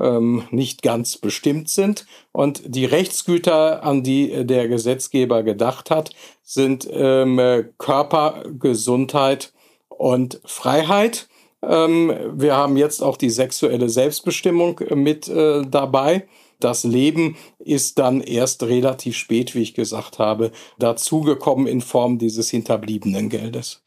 ähm, 0.00 0.44
nicht 0.50 0.82
ganz 0.82 1.16
bestimmt 1.18 1.68
sind. 1.68 2.06
Und 2.32 2.62
die 2.66 2.84
Rechtsgüter, 2.84 3.82
an 3.84 4.02
die 4.02 4.44
der 4.44 4.68
Gesetzgeber 4.68 5.42
gedacht 5.42 5.90
hat, 5.90 6.10
sind 6.42 6.88
ähm, 6.90 7.40
Körper, 7.78 8.44
Gesundheit 8.58 9.52
und 9.88 10.40
Freiheit. 10.44 11.28
Ähm, 11.62 12.12
wir 12.32 12.56
haben 12.56 12.76
jetzt 12.76 13.02
auch 13.02 13.16
die 13.16 13.30
sexuelle 13.30 13.88
Selbstbestimmung 13.88 14.80
mit 14.94 15.28
äh, 15.28 15.62
dabei. 15.62 16.26
Das 16.60 16.84
Leben 16.84 17.36
ist 17.58 17.98
dann 17.98 18.20
erst 18.20 18.62
relativ 18.62 19.16
spät, 19.16 19.54
wie 19.54 19.62
ich 19.62 19.74
gesagt 19.74 20.18
habe, 20.18 20.50
dazugekommen 20.78 21.66
in 21.66 21.80
Form 21.80 22.18
dieses 22.18 22.50
hinterbliebenen 22.50 23.28
Geldes. 23.28 23.83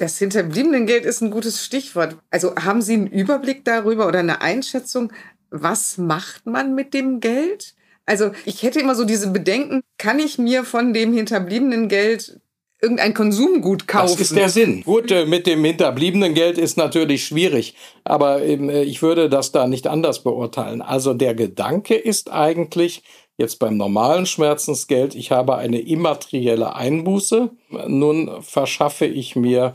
Das 0.00 0.16
hinterbliebenen 0.16 0.86
Geld 0.86 1.04
ist 1.04 1.20
ein 1.20 1.30
gutes 1.30 1.62
Stichwort. 1.62 2.16
Also 2.30 2.54
haben 2.56 2.80
Sie 2.80 2.94
einen 2.94 3.06
Überblick 3.06 3.66
darüber 3.66 4.08
oder 4.08 4.20
eine 4.20 4.40
Einschätzung, 4.40 5.12
was 5.50 5.98
macht 5.98 6.46
man 6.46 6.74
mit 6.74 6.94
dem 6.94 7.20
Geld? 7.20 7.74
Also 8.06 8.30
ich 8.46 8.62
hätte 8.62 8.80
immer 8.80 8.94
so 8.94 9.04
diese 9.04 9.28
Bedenken, 9.28 9.82
kann 9.98 10.18
ich 10.18 10.38
mir 10.38 10.64
von 10.64 10.94
dem 10.94 11.12
hinterbliebenen 11.12 11.88
Geld 11.88 12.40
irgendein 12.80 13.12
Konsumgut 13.12 13.86
kaufen. 13.86 14.12
Das 14.12 14.20
ist 14.22 14.34
der 14.34 14.48
Sinn. 14.48 14.84
Gut, 14.84 15.10
äh, 15.10 15.26
mit 15.26 15.46
dem 15.46 15.62
hinterbliebenen 15.62 16.32
Geld 16.32 16.56
ist 16.56 16.78
natürlich 16.78 17.26
schwierig, 17.26 17.74
aber 18.02 18.42
ähm, 18.42 18.70
äh, 18.70 18.84
ich 18.84 19.02
würde 19.02 19.28
das 19.28 19.52
da 19.52 19.66
nicht 19.66 19.86
anders 19.86 20.22
beurteilen. 20.22 20.80
Also 20.80 21.12
der 21.12 21.34
Gedanke 21.34 21.94
ist 21.94 22.32
eigentlich, 22.32 23.02
jetzt 23.40 23.58
beim 23.58 23.76
normalen 23.76 24.26
Schmerzensgeld, 24.26 25.14
ich 25.14 25.32
habe 25.32 25.56
eine 25.56 25.80
immaterielle 25.80 26.74
Einbuße, 26.76 27.50
nun 27.88 28.42
verschaffe 28.42 29.06
ich 29.06 29.34
mir 29.34 29.72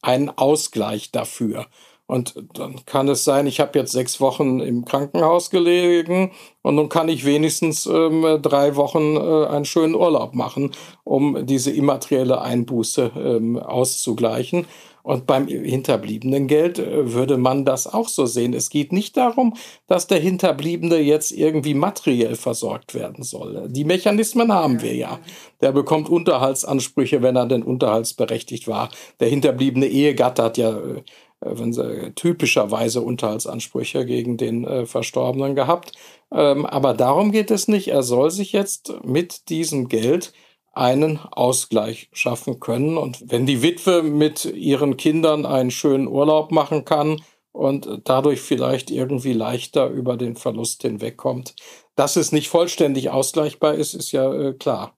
einen 0.00 0.30
Ausgleich 0.30 1.12
dafür. 1.12 1.66
Und 2.06 2.34
dann 2.54 2.84
kann 2.84 3.08
es 3.08 3.24
sein, 3.24 3.46
ich 3.46 3.60
habe 3.60 3.78
jetzt 3.78 3.92
sechs 3.92 4.20
Wochen 4.20 4.60
im 4.60 4.84
Krankenhaus 4.84 5.48
gelegen 5.50 6.32
und 6.62 6.74
nun 6.74 6.88
kann 6.88 7.08
ich 7.08 7.24
wenigstens 7.24 7.86
ähm, 7.86 8.40
drei 8.42 8.76
Wochen 8.76 9.16
äh, 9.16 9.46
einen 9.46 9.64
schönen 9.64 9.94
Urlaub 9.94 10.34
machen, 10.34 10.72
um 11.04 11.46
diese 11.46 11.70
immaterielle 11.70 12.42
Einbuße 12.42 13.12
ähm, 13.16 13.58
auszugleichen. 13.58 14.66
Und 15.02 15.26
beim 15.26 15.48
hinterbliebenen 15.48 16.46
Geld 16.46 16.78
äh, 16.78 17.12
würde 17.12 17.36
man 17.36 17.64
das 17.64 17.86
auch 17.86 18.08
so 18.08 18.26
sehen. 18.26 18.54
Es 18.54 18.70
geht 18.70 18.92
nicht 18.92 19.16
darum, 19.16 19.54
dass 19.86 20.06
der 20.06 20.20
Hinterbliebene 20.20 20.98
jetzt 20.98 21.32
irgendwie 21.32 21.74
materiell 21.74 22.36
versorgt 22.36 22.94
werden 22.94 23.24
soll. 23.24 23.68
Die 23.68 23.84
Mechanismen 23.84 24.52
haben 24.52 24.80
wir 24.82 24.94
ja. 24.94 25.18
Der 25.60 25.72
bekommt 25.72 26.08
Unterhaltsansprüche, 26.08 27.22
wenn 27.22 27.36
er 27.36 27.46
denn 27.46 27.62
unterhaltsberechtigt 27.62 28.68
war. 28.68 28.90
Der 29.20 29.28
hinterbliebene 29.28 29.86
Ehegatte 29.86 30.42
hat 30.42 30.58
ja 30.58 30.70
äh, 30.70 31.02
äh, 31.42 31.58
wenn 31.58 31.72
sie 31.72 32.12
typischerweise 32.14 33.00
Unterhaltsansprüche 33.02 34.06
gegen 34.06 34.36
den 34.36 34.64
äh, 34.64 34.86
Verstorbenen 34.86 35.54
gehabt. 35.54 35.92
Ähm, 36.32 36.66
aber 36.66 36.94
darum 36.94 37.32
geht 37.32 37.50
es 37.50 37.68
nicht. 37.68 37.88
Er 37.88 38.02
soll 38.02 38.30
sich 38.30 38.52
jetzt 38.52 38.92
mit 39.04 39.48
diesem 39.48 39.88
Geld 39.88 40.32
einen 40.72 41.18
Ausgleich 41.18 42.08
schaffen 42.12 42.60
können. 42.60 42.96
Und 42.96 43.30
wenn 43.30 43.46
die 43.46 43.62
Witwe 43.62 44.02
mit 44.02 44.44
ihren 44.44 44.96
Kindern 44.96 45.46
einen 45.46 45.70
schönen 45.70 46.08
Urlaub 46.08 46.50
machen 46.50 46.84
kann 46.84 47.22
und 47.52 47.88
dadurch 48.04 48.40
vielleicht 48.40 48.90
irgendwie 48.90 49.34
leichter 49.34 49.88
über 49.88 50.16
den 50.16 50.36
Verlust 50.36 50.82
hinwegkommt, 50.82 51.54
dass 51.94 52.16
es 52.16 52.32
nicht 52.32 52.48
vollständig 52.48 53.10
ausgleichbar 53.10 53.74
ist, 53.74 53.94
ist 53.94 54.12
ja 54.12 54.32
äh, 54.32 54.54
klar. 54.54 54.96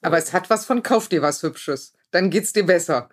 Aber 0.00 0.18
es 0.18 0.32
hat 0.32 0.50
was 0.50 0.66
von 0.66 0.82
Kauf 0.82 1.08
dir 1.08 1.22
was 1.22 1.42
Hübsches. 1.42 1.92
Dann 2.10 2.30
geht's 2.30 2.52
dir 2.52 2.66
besser. 2.66 3.08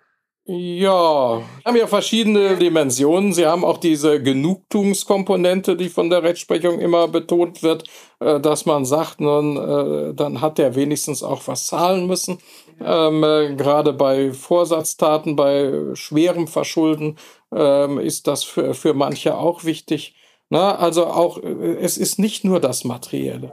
Ja, 0.52 1.42
haben 1.64 1.76
ja 1.76 1.86
verschiedene 1.86 2.56
Dimensionen. 2.56 3.32
Sie 3.32 3.46
haben 3.46 3.64
auch 3.64 3.78
diese 3.78 4.20
Genugtuungskomponente, 4.20 5.76
die 5.76 5.88
von 5.88 6.10
der 6.10 6.24
Rechtsprechung 6.24 6.80
immer 6.80 7.06
betont 7.06 7.62
wird, 7.62 7.84
äh, 8.18 8.40
dass 8.40 8.66
man 8.66 8.84
sagt, 8.84 9.20
nun, 9.20 9.56
äh, 9.56 10.12
dann 10.12 10.40
hat 10.40 10.58
der 10.58 10.74
wenigstens 10.74 11.22
auch 11.22 11.42
was 11.46 11.66
zahlen 11.66 12.08
müssen. 12.08 12.38
Ähm, 12.84 13.22
äh, 13.22 13.54
gerade 13.54 13.92
bei 13.92 14.32
Vorsatztaten, 14.32 15.36
bei 15.36 15.72
schwerem 15.94 16.48
Verschulden 16.48 17.16
ähm, 17.54 18.00
ist 18.00 18.26
das 18.26 18.42
für, 18.42 18.74
für 18.74 18.92
manche 18.92 19.38
auch 19.38 19.62
wichtig. 19.62 20.16
Na, 20.48 20.74
also 20.74 21.06
auch, 21.06 21.38
es 21.38 21.96
ist 21.96 22.18
nicht 22.18 22.42
nur 22.42 22.58
das 22.58 22.82
Materielle. 22.82 23.52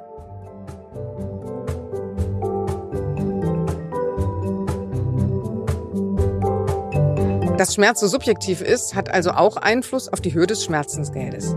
Dass 7.58 7.74
Schmerz 7.74 8.00
so 8.00 8.08
subjektiv 8.08 8.62
ist, 8.62 8.94
hat 8.94 9.12
also 9.12 9.32
auch 9.32 9.58
Einfluss 9.58 10.10
auf 10.10 10.22
die 10.22 10.34
Höhe 10.34 10.46
des 10.46 10.64
Schmerzensgeldes. 10.64 11.56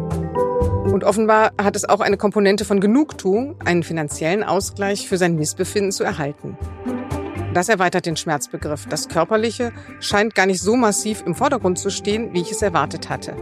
Und 0.84 1.04
offenbar 1.04 1.52
hat 1.60 1.76
es 1.76 1.86
auch 1.86 2.00
eine 2.00 2.16
Komponente 2.16 2.64
von 2.64 2.80
Genugtuung, 2.80 3.56
einen 3.64 3.82
finanziellen 3.82 4.42
Ausgleich 4.42 5.08
für 5.08 5.18
sein 5.18 5.36
Missbefinden 5.36 5.92
zu 5.92 6.02
erhalten. 6.02 6.56
Das 7.52 7.68
erweitert 7.68 8.06
den 8.06 8.16
Schmerzbegriff. 8.16 8.86
Das 8.86 9.08
Körperliche 9.08 9.72
scheint 10.00 10.34
gar 10.34 10.46
nicht 10.46 10.62
so 10.62 10.74
massiv 10.74 11.22
im 11.26 11.34
Vordergrund 11.34 11.78
zu 11.78 11.90
stehen, 11.90 12.32
wie 12.32 12.40
ich 12.40 12.50
es 12.50 12.62
erwartet 12.62 13.10
hatte. 13.10 13.36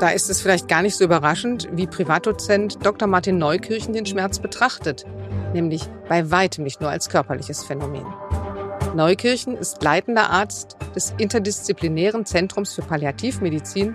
Da 0.00 0.08
ist 0.08 0.28
es 0.28 0.40
vielleicht 0.40 0.66
gar 0.66 0.82
nicht 0.82 0.96
so 0.96 1.04
überraschend, 1.04 1.68
wie 1.72 1.86
Privatdozent 1.86 2.84
Dr. 2.84 3.06
Martin 3.06 3.38
Neukirchen 3.38 3.92
den 3.92 4.06
Schmerz 4.06 4.40
betrachtet, 4.40 5.04
nämlich 5.52 5.88
bei 6.08 6.30
weitem 6.30 6.64
nicht 6.64 6.80
nur 6.80 6.90
als 6.90 7.10
körperliches 7.10 7.62
Phänomen. 7.62 8.06
Neukirchen 8.94 9.56
ist 9.56 9.82
leitender 9.84 10.30
Arzt 10.30 10.76
des 10.96 11.14
Interdisziplinären 11.16 12.26
Zentrums 12.26 12.74
für 12.74 12.82
Palliativmedizin 12.82 13.94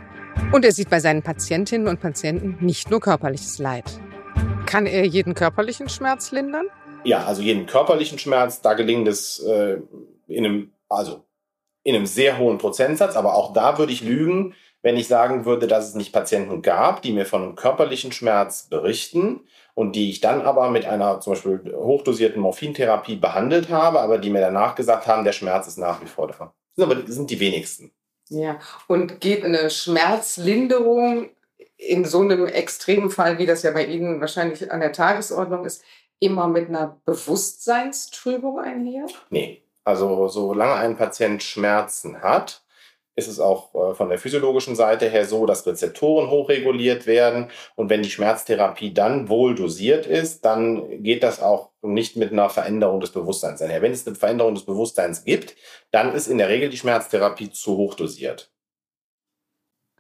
und 0.54 0.64
er 0.64 0.72
sieht 0.72 0.90
bei 0.90 1.02
seinen 1.02 1.22
Patientinnen 1.22 1.88
und 1.90 2.00
Patienten 2.00 2.58
nicht 2.66 2.90
nur 2.90 3.02
körperliches 3.02 3.60
Leid. 3.60 3.84
Kann 4.66 4.86
er 4.86 5.06
jeden 5.06 5.34
körperlichen 5.34 5.90
Schmerz 5.90 6.32
lindern? 6.32 6.68
Ja, 7.04 7.26
also 7.26 7.42
jeden 7.42 7.66
körperlichen 7.66 8.20
Schmerz, 8.20 8.62
da 8.62 8.74
gelingt 8.74 9.08
es 9.08 9.40
äh, 9.40 9.78
in 10.28 10.46
einem, 10.46 10.72
also 10.88 11.26
in 11.84 11.96
einem 11.96 12.06
sehr 12.06 12.38
hohen 12.38 12.58
Prozentsatz, 12.58 13.18
aber 13.18 13.36
auch 13.36 13.52
da 13.54 13.78
würde 13.78 13.92
ich 13.92 14.02
lügen, 14.02 14.56
wenn 14.82 14.96
ich 14.96 15.08
sagen 15.08 15.46
würde, 15.46 15.68
dass 15.68 15.90
es 15.90 15.96
nicht 15.96 16.14
Patienten 16.14 16.62
gab, 16.62 17.02
die 17.02 17.12
mir 17.12 17.26
von 17.26 17.44
einem 17.44 17.56
körperlichen 17.56 18.14
Schmerz 18.14 18.68
berichten 18.70 19.42
und 19.76 19.96
die 19.96 20.10
ich 20.10 20.22
dann 20.22 20.42
aber 20.42 20.72
mit 20.72 20.86
einer 20.86 21.20
zum 21.20 21.34
Beispiel 21.34 21.76
hochdosierten 21.76 22.42
Morphintherapie 22.42 23.18
behandelt 23.18 23.70
habe, 23.70 24.00
aber 24.00 24.18
die 24.18 24.30
mir 24.30 24.42
danach 24.42 24.74
gesagt 24.74 25.06
haben, 25.06 25.24
der 25.24 25.34
Schmerz 25.34 25.68
ist 25.68 25.78
nach 25.78 26.02
wie 26.02 26.08
vor 26.08 26.28
da. 26.28 26.34
Das 26.34 26.52
sind 26.76 26.84
aber 26.84 26.96
das 26.96 27.16
sind 27.16 27.30
die 27.30 27.40
wenigsten. 27.40 27.92
Ja, 28.30 28.58
und 28.88 29.22
geht 29.22 29.46
eine 29.46 29.70
Schmerzlinderung 29.70 31.30
in 31.78 32.06
so 32.06 32.22
einem 32.22 32.48
extremen 32.48 33.12
Fall, 33.12 33.38
wie 33.38 33.46
das 33.46 33.64
ja 33.64 33.72
bei 33.72 33.86
Ihnen 33.86 34.20
wahrscheinlich 34.22 34.72
an 34.72 34.80
der 34.80 34.94
Tagesordnung 34.94 35.66
ist, 35.66 35.84
immer 36.20 36.48
mit 36.48 36.70
einer 36.70 37.00
Bewusstseinstrübung 37.06 38.60
einher? 38.60 39.06
Nee. 39.30 39.62
Also 39.84 40.28
solange 40.30 40.74
ein 40.74 40.98
Patient 40.98 41.44
Schmerzen 41.44 42.24
hat, 42.24 42.65
ist 43.16 43.28
es 43.28 43.40
auch 43.40 43.74
äh, 43.74 43.96
von 43.96 44.10
der 44.10 44.20
physiologischen 44.20 44.76
Seite 44.76 45.10
her 45.10 45.26
so, 45.26 45.46
dass 45.46 45.66
Rezeptoren 45.66 46.30
hochreguliert 46.30 47.08
werden. 47.08 47.50
Und 47.76 47.90
wenn 47.90 48.04
die 48.04 48.10
Schmerztherapie 48.10 48.94
dann 48.94 49.30
wohl 49.30 49.56
dosiert 49.56 50.06
ist, 50.06 50.44
dann 50.44 51.02
geht 51.02 51.24
das 51.24 51.42
auch 51.42 51.70
nicht 51.82 52.18
mit 52.18 52.32
einer 52.32 52.50
Veränderung 52.50 53.00
des 53.00 53.12
Bewusstseins 53.12 53.62
einher. 53.62 53.82
Wenn 53.82 53.94
es 53.94 54.06
eine 54.06 54.16
Veränderung 54.16 54.56
des 54.56 54.66
Bewusstseins 54.66 55.24
gibt, 55.24 55.56
dann 55.92 56.14
ist 56.14 56.28
in 56.28 56.38
der 56.38 56.50
Regel 56.50 56.70
die 56.70 56.78
Schmerztherapie 56.78 57.52
zu 57.52 57.78
hoch 57.78 57.94
dosiert. 57.94 58.52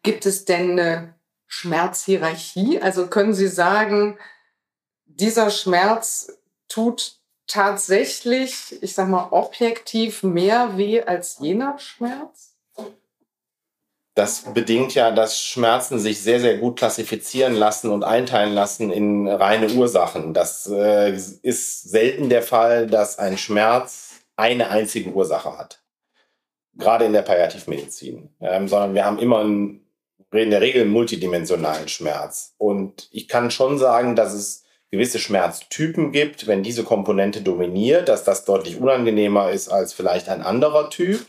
Gibt 0.04 0.26
es 0.26 0.46
denn 0.46 0.72
eine 0.72 1.16
Schmerzhierarchie? 1.48 2.82
Also 2.82 3.08
können 3.08 3.34
Sie 3.34 3.48
sagen, 3.48 4.20
dieser 5.06 5.50
Schmerz 5.50 6.38
tut 6.68 7.20
tatsächlich, 7.48 8.78
ich 8.82 8.94
sag 8.94 9.08
mal, 9.08 9.30
objektiv 9.32 10.24
mehr 10.24 10.78
weh 10.78 11.02
als 11.02 11.40
jener 11.40 11.80
Schmerz? 11.80 12.55
Das 14.16 14.54
bedingt 14.54 14.96
ja, 14.96 15.12
dass 15.12 15.42
Schmerzen 15.42 16.00
sich 16.00 16.22
sehr, 16.22 16.40
sehr 16.40 16.58
gut 16.58 16.78
klassifizieren 16.78 17.54
lassen 17.54 17.92
und 17.92 18.06
einteilen 18.06 18.54
lassen 18.54 18.90
in 18.90 19.28
reine 19.28 19.70
Ursachen. 19.70 20.34
Das 20.34 20.68
äh, 20.68 21.12
ist 21.12 21.90
selten 21.90 22.30
der 22.30 22.42
Fall, 22.42 22.88
dass 22.88 23.20
ein 23.20 23.38
Schmerz 23.38 24.22
eine 24.38 24.70
einzige 24.70 25.12
Ursache 25.12 25.58
hat. 25.58 25.84
Gerade 26.78 27.06
in 27.06 27.14
der 27.14 27.24
Palliativmedizin. 27.24 28.30
Ähm, 28.40 28.70
sondern 28.70 28.94
wir 28.96 29.04
haben 29.04 29.20
immer 29.20 29.40
einen, 29.40 29.86
in 30.32 30.50
der 30.50 30.62
Regel 30.62 30.84
einen 30.84 30.92
multidimensionalen 30.92 31.90
Schmerz. 31.90 32.54
Und 32.58 33.10
ich 33.12 33.28
kann 33.28 33.52
schon 33.52 33.78
sagen, 33.78 34.16
dass 34.16 34.34
es 34.34 34.64
gewisse 34.92 35.20
Schmerztypen 35.20 36.14
gibt, 36.14 36.48
wenn 36.48 36.64
diese 36.64 36.86
Komponente 36.86 37.42
dominiert, 37.42 38.08
dass 38.08 38.24
das 38.24 38.46
deutlich 38.46 38.80
unangenehmer 38.80 39.52
ist 39.52 39.68
als 39.68 39.92
vielleicht 39.92 40.30
ein 40.30 40.42
anderer 40.42 40.90
Typ. 40.90 41.26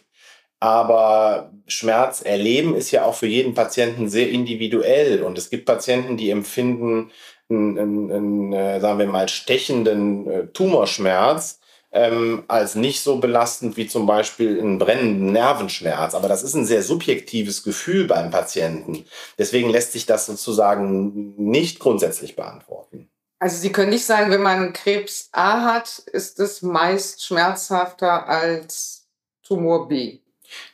Aber 0.61 1.53
Schmerz 1.66 2.23
erleben 2.23 2.75
ist 2.75 2.90
ja 2.90 3.05
auch 3.05 3.14
für 3.14 3.27
jeden 3.27 3.55
Patienten 3.55 4.09
sehr 4.09 4.31
individuell. 4.31 5.23
Und 5.23 5.38
es 5.38 5.51
gibt 5.51 5.66
Patienten, 5.66 6.16
die 6.16 6.31
empfinden 6.31 7.11
einen, 7.49 8.11
einen, 8.11 8.53
äh, 8.53 8.81
sagen 8.81 8.99
wir 8.99 9.07
mal, 9.07 9.29
stechenden 9.29 10.31
äh, 10.31 10.47
Tumorschmerz 10.49 11.61
ähm, 11.92 12.45
als 12.49 12.75
nicht 12.75 13.01
so 13.01 13.19
belastend 13.19 13.77
wie 13.77 13.87
zum 13.87 14.07
Beispiel 14.07 14.61
einen 14.61 14.79
brennenden 14.79 15.33
Nervenschmerz. 15.33 16.14
Aber 16.14 16.29
das 16.29 16.42
ist 16.42 16.55
ein 16.55 16.66
sehr 16.66 16.83
subjektives 16.83 17.62
Gefühl 17.62 18.07
beim 18.07 18.31
Patienten. 18.31 19.05
Deswegen 19.38 19.71
lässt 19.71 19.92
sich 19.92 20.07
das 20.07 20.27
sozusagen 20.27 21.35
nicht 21.37 21.79
grundsätzlich 21.79 22.37
beantworten. 22.37 23.09
Also 23.38 23.59
Sie 23.59 23.73
können 23.73 23.90
nicht 23.90 24.07
sagen, 24.07 24.31
wenn 24.31 24.42
man 24.42 24.73
Krebs 24.73 25.29
A 25.33 25.62
hat, 25.62 25.99
ist 26.12 26.40
es 26.40 26.62
meist 26.62 27.25
schmerzhafter 27.25 28.27
als 28.29 29.07
Tumor 29.42 29.88
B. 29.88 30.21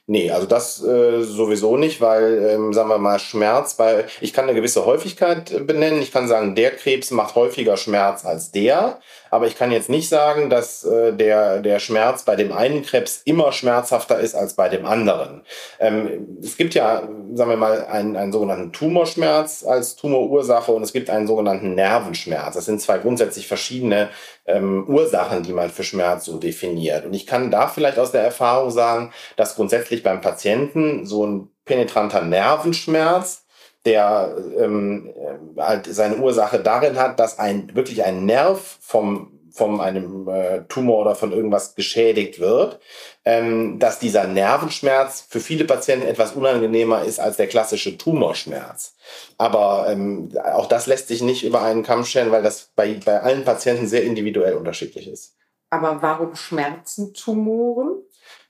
Nee, 0.06 0.30
also 0.32 0.46
das 0.46 0.82
äh, 0.82 1.22
sowieso 1.22 1.76
nicht, 1.76 2.00
weil, 2.00 2.44
ähm, 2.50 2.72
sagen 2.72 2.88
wir 2.88 2.98
mal, 2.98 3.20
Schmerz 3.20 3.74
bei, 3.74 4.06
ich 4.20 4.32
kann 4.32 4.44
eine 4.44 4.54
gewisse 4.54 4.84
Häufigkeit 4.84 5.52
äh, 5.52 5.60
benennen. 5.60 6.02
Ich 6.02 6.10
kann 6.10 6.26
sagen, 6.26 6.56
der 6.56 6.72
Krebs 6.72 7.12
macht 7.12 7.36
häufiger 7.36 7.76
Schmerz 7.76 8.24
als 8.24 8.50
der. 8.50 8.98
Aber 9.32 9.46
ich 9.46 9.56
kann 9.56 9.72
jetzt 9.72 9.88
nicht 9.88 10.10
sagen, 10.10 10.50
dass 10.50 10.84
äh, 10.84 11.14
der, 11.14 11.60
der 11.60 11.78
Schmerz 11.78 12.22
bei 12.22 12.36
dem 12.36 12.52
einen 12.52 12.82
Krebs 12.82 13.22
immer 13.24 13.50
schmerzhafter 13.52 14.20
ist 14.20 14.34
als 14.34 14.52
bei 14.52 14.68
dem 14.68 14.84
anderen. 14.84 15.40
Ähm, 15.80 16.38
es 16.42 16.58
gibt 16.58 16.74
ja, 16.74 17.08
sagen 17.32 17.50
wir 17.50 17.56
mal, 17.56 17.86
einen, 17.86 18.14
einen 18.14 18.30
sogenannten 18.30 18.72
Tumorschmerz 18.72 19.64
als 19.64 19.96
Tumorursache 19.96 20.70
und 20.70 20.82
es 20.82 20.92
gibt 20.92 21.08
einen 21.08 21.26
sogenannten 21.26 21.74
Nervenschmerz. 21.74 22.56
Das 22.56 22.66
sind 22.66 22.82
zwei 22.82 22.98
grundsätzlich 22.98 23.48
verschiedene 23.48 24.10
ähm, 24.44 24.84
Ursachen, 24.86 25.42
die 25.44 25.54
man 25.54 25.70
für 25.70 25.82
Schmerz 25.82 26.26
so 26.26 26.36
definiert. 26.36 27.06
Und 27.06 27.14
ich 27.14 27.26
kann 27.26 27.50
da 27.50 27.68
vielleicht 27.68 27.98
aus 27.98 28.12
der 28.12 28.22
Erfahrung 28.22 28.70
sagen, 28.70 29.14
dass 29.36 29.56
grundsätzlich 29.56 30.02
beim 30.02 30.20
Patienten 30.20 31.06
so 31.06 31.26
ein 31.26 31.48
penetranter 31.64 32.20
Nervenschmerz, 32.20 33.41
der 33.84 34.36
ähm, 34.58 35.12
halt 35.56 35.86
seine 35.86 36.16
Ursache 36.16 36.60
darin 36.60 36.98
hat, 36.98 37.18
dass 37.18 37.38
ein 37.38 37.74
wirklich 37.74 38.04
ein 38.04 38.24
Nerv 38.26 38.78
vom 38.80 39.42
von 39.52 39.80
einem 39.80 40.28
äh, 40.28 40.62
Tumor 40.68 41.02
oder 41.02 41.14
von 41.14 41.32
irgendwas 41.32 41.74
geschädigt 41.74 42.40
wird, 42.40 42.80
ähm, 43.24 43.78
dass 43.78 43.98
dieser 43.98 44.26
Nervenschmerz 44.26 45.26
für 45.28 45.40
viele 45.40 45.64
Patienten 45.64 46.06
etwas 46.06 46.32
unangenehmer 46.32 47.04
ist 47.04 47.20
als 47.20 47.36
der 47.36 47.48
klassische 47.48 47.98
Tumorschmerz. 47.98 48.94
Aber 49.36 49.86
ähm, 49.90 50.32
auch 50.54 50.66
das 50.66 50.86
lässt 50.86 51.08
sich 51.08 51.22
nicht 51.22 51.44
über 51.44 51.62
einen 51.62 51.82
Kamm 51.82 52.04
stellen, 52.04 52.32
weil 52.32 52.42
das 52.42 52.70
bei, 52.74 52.98
bei 53.04 53.20
allen 53.20 53.44
Patienten 53.44 53.86
sehr 53.86 54.04
individuell 54.04 54.54
unterschiedlich 54.54 55.06
ist. 55.06 55.36
Aber 55.68 56.00
warum 56.00 56.34
schmerzen 56.34 57.12
Tumoren? 57.12 58.02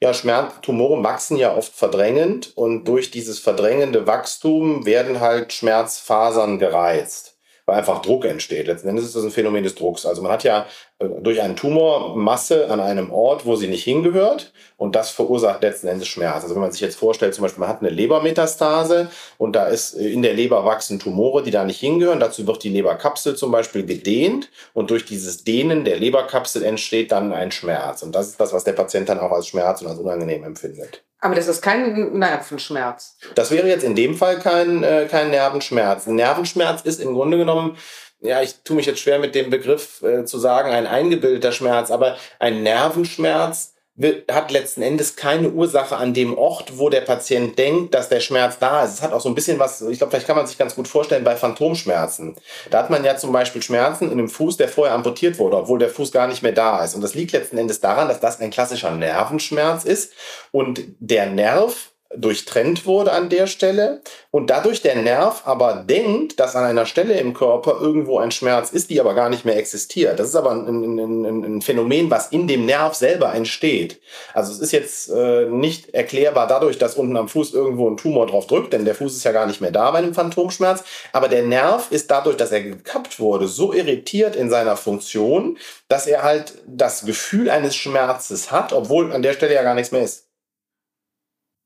Ja, 0.03 0.13
Schmerz, 0.13 0.55
Tumoren 0.63 1.05
wachsen 1.05 1.37
ja 1.37 1.55
oft 1.55 1.73
verdrängend 1.73 2.57
und 2.57 2.89
durch 2.89 3.13
dieses 3.13 3.39
verdrängende 3.39 4.05
Wachstum 4.05 4.85
werden 4.85 5.21
halt 5.21 5.53
Schmerzfasern 5.53 6.59
gereizt 6.59 7.33
weil 7.65 7.79
einfach 7.79 8.03
Druck 8.03 8.25
entsteht. 8.25 8.67
Letzten 8.67 8.89
Endes 8.89 9.05
ist 9.05 9.15
das 9.15 9.23
ein 9.23 9.31
Phänomen 9.31 9.63
des 9.63 9.77
Drucks. 9.77 10.05
Also 10.05 10.21
man 10.21 10.33
hat 10.33 10.43
ja 10.43 10.67
durch 11.09 11.41
einen 11.41 11.57
Tumor 11.57 12.17
Masse 12.17 12.71
an 12.71 12.81
einem 12.81 13.11
Ort, 13.13 13.47
wo 13.47 13.57
sie 13.57 13.69
nicht 13.69 13.85
hingehört 13.85 14.53
und 14.77 14.95
das 14.95 15.11
verursacht 15.11 15.63
letzten 15.63 15.87
Endes 15.89 16.09
Schmerz. 16.09 16.43
Also 16.43 16.55
wenn 16.55 16.63
man 16.63 16.73
sich 16.73 16.81
jetzt 16.81 16.97
vorstellt, 16.97 17.35
zum 17.35 17.43
Beispiel 17.43 17.61
man 17.61 17.69
hat 17.69 17.81
eine 17.81 17.91
Lebermetastase 17.91 19.11
und 19.39 19.55
da 19.55 19.67
ist 19.67 19.95
äh, 19.95 20.09
in 20.09 20.23
der 20.23 20.35
Leber 20.35 20.65
wachsen 20.65 20.99
Tumore, 20.99 21.43
die 21.43 21.51
da 21.51 21.65
nicht 21.65 21.81
hingehören. 21.81 22.21
Dazu 22.21 22.47
wird 22.47 22.63
die 22.63 22.69
Leberkapsel 22.69 23.37
zum 23.37 23.53
Beispiel 23.53 23.87
gedehnt 23.87 24.51
und 24.75 24.91
durch 24.91 25.05
dieses 25.05 25.45
Dehnen 25.45 25.85
der 25.85 25.99
Leberkapsel 25.99 26.63
entsteht 26.63 27.13
dann 27.13 27.33
ein 27.33 27.53
Schmerz. 27.53 28.03
Und 28.03 28.15
das 28.15 28.29
ist 28.29 28.41
das, 28.41 28.53
was 28.53 28.65
der 28.65 28.73
Patient 28.73 29.09
dann 29.09 29.21
auch 29.21 29.33
als 29.33 29.47
Schmerz 29.47 29.83
und 29.83 29.89
als 29.89 29.99
unangenehm 29.99 30.45
empfindet. 30.45 31.03
Aber 31.25 31.37
das 31.37 31.47
ist 31.47 31.63
kein 31.63 32.19
Nervenschmerz. 32.19 33.17
Das 33.37 33.53
wäre 33.53 33.69
jetzt 33.69 33.85
in 33.85 33.95
dem 33.95 34.17
Fall 34.17 34.41
kein, 34.41 34.83
äh, 34.83 35.07
kein 35.09 35.31
Nervenschmerz. 35.31 36.09
Ein 36.09 36.17
Nervenschmerz 36.17 36.83
ist 36.83 37.01
im 37.01 37.15
Grunde 37.15 37.39
genommen, 37.39 37.77
ja, 38.23 38.41
ich 38.41 38.63
tue 38.65 38.77
mich 38.77 38.87
jetzt 38.87 39.01
schwer 39.01 39.19
mit 39.19 39.35
dem 39.35 39.51
Begriff 39.51 40.03
äh, 40.03 40.25
zu 40.25 40.39
sagen, 40.39 40.71
ein 40.71 40.87
eingebildeter 40.87 41.53
Schmerz, 41.53 41.91
aber 41.91 42.17
ein 42.39 42.63
Nervenschmerz 42.63 43.75
wird, 43.95 44.33
hat 44.33 44.51
letzten 44.51 44.81
Endes 44.81 45.17
keine 45.17 45.51
Ursache 45.51 45.97
an 45.97 46.15
dem 46.15 46.39
Ort, 46.39 46.79
wo 46.79 46.89
der 46.89 47.03
Patient 47.03 47.59
denkt, 47.59 47.95
dass 47.95 48.09
der 48.09 48.21
Schmerz 48.21 48.59
da 48.59 48.85
ist. 48.85 48.95
Es 48.95 49.03
hat 49.03 49.13
auch 49.13 49.21
so 49.21 49.29
ein 49.29 49.35
bisschen 49.35 49.59
was, 49.59 49.83
ich 49.83 49.99
glaube, 49.99 50.13
vielleicht 50.13 50.27
kann 50.27 50.37
man 50.37 50.47
sich 50.47 50.57
ganz 50.57 50.75
gut 50.75 50.89
vorstellen 50.89 51.25
bei 51.25 51.37
Phantomschmerzen. 51.37 52.37
Da 52.71 52.79
hat 52.79 52.91
man 52.91 53.05
ja 53.05 53.17
zum 53.17 53.33
Beispiel 53.33 53.63
Schmerzen 53.63 54.07
in 54.07 54.13
einem 54.13 54.29
Fuß, 54.29 54.57
der 54.57 54.69
vorher 54.69 54.95
amputiert 54.95 55.39
wurde, 55.39 55.59
obwohl 55.59 55.79
der 55.79 55.91
Fuß 55.91 56.11
gar 56.11 56.27
nicht 56.27 56.43
mehr 56.43 56.53
da 56.53 56.83
ist. 56.85 56.95
Und 56.95 57.03
das 57.03 57.15
liegt 57.15 57.33
letzten 57.33 57.59
Endes 57.59 57.81
daran, 57.81 58.09
dass 58.09 58.21
das 58.21 58.41
ein 58.41 58.51
klassischer 58.51 58.93
Nervenschmerz 58.93 59.85
ist 59.85 60.13
und 60.53 60.81
der 60.99 61.27
Nerv 61.27 61.92
durchtrennt 62.17 62.87
wurde 62.87 63.13
an 63.13 63.29
der 63.29 63.47
Stelle 63.47 64.03
und 64.31 64.51
dadurch 64.51 64.83
der 64.83 64.97
Nerv 64.97 65.43
aber 65.45 65.85
denkt, 65.89 66.39
dass 66.41 66.57
an 66.57 66.65
einer 66.65 66.87
Stelle 66.87 67.19
im 67.19 67.35
Körper 67.35 67.79
irgendwo 67.81 68.19
ein 68.19 68.31
Schmerz 68.31 68.71
ist, 68.71 68.91
die 68.91 69.01
aber 69.01 69.15
gar 69.15 69.29
nicht 69.29 69.45
mehr 69.45 69.57
existiert. 69.57 70.19
Das 70.19 70.29
ist 70.29 70.37
aber 70.37 70.53
ein, 70.53 70.67
ein, 70.67 71.45
ein, 71.45 71.63
Phänomen, 71.63 72.11
was 72.11 72.29
in 72.29 72.47
dem 72.47 72.67
Nerv 72.67 72.95
selber 72.95 73.35
entsteht. 73.35 74.01
Also 74.35 74.53
es 74.53 74.59
ist 74.59 74.73
jetzt 74.73 75.11
äh, 75.11 75.47
nicht 75.47 75.95
erklärbar 75.95 76.47
dadurch, 76.47 76.79
dass 76.79 76.97
unten 76.97 77.17
am 77.17 77.29
Fuß 77.29 77.55
irgendwo 77.55 77.89
ein 77.89 77.97
Tumor 77.97 78.27
drauf 78.27 78.47
drückt, 78.47 78.73
denn 78.73 78.85
der 78.85 78.95
Fuß 78.95 79.17
ist 79.17 79.25
ja 79.25 79.33
gar 79.33 79.47
nicht 79.47 79.61
mehr 79.61 79.71
da 79.71 79.91
bei 79.91 79.99
einem 79.99 80.15
Phantomschmerz, 80.15 80.85
aber 81.13 81.29
der 81.29 81.43
Nerv 81.43 81.91
ist 81.91 82.11
dadurch, 82.11 82.37
dass 82.37 82.53
er 82.53 82.63
gekappt 82.63 83.21
wurde, 83.21 83.49
so 83.49 83.73
irritiert 83.73 84.37
in 84.37 84.51
seiner 84.51 84.77
Funktion, 84.77 85.59
dass 85.89 86.07
er 86.07 86.23
halt 86.23 86.55
das 86.67 87.05
Gefühl 87.05 87.51
eines 87.51 87.77
Schmerzes 87.77 88.51
hat, 88.51 88.73
obwohl 88.73 89.13
an 89.13 89.23
der 89.23 89.33
Stelle 89.33 89.55
ja 89.55 89.63
gar 89.63 89.75
nichts 89.75 89.93
mehr 89.93 90.03
ist. 90.03 90.32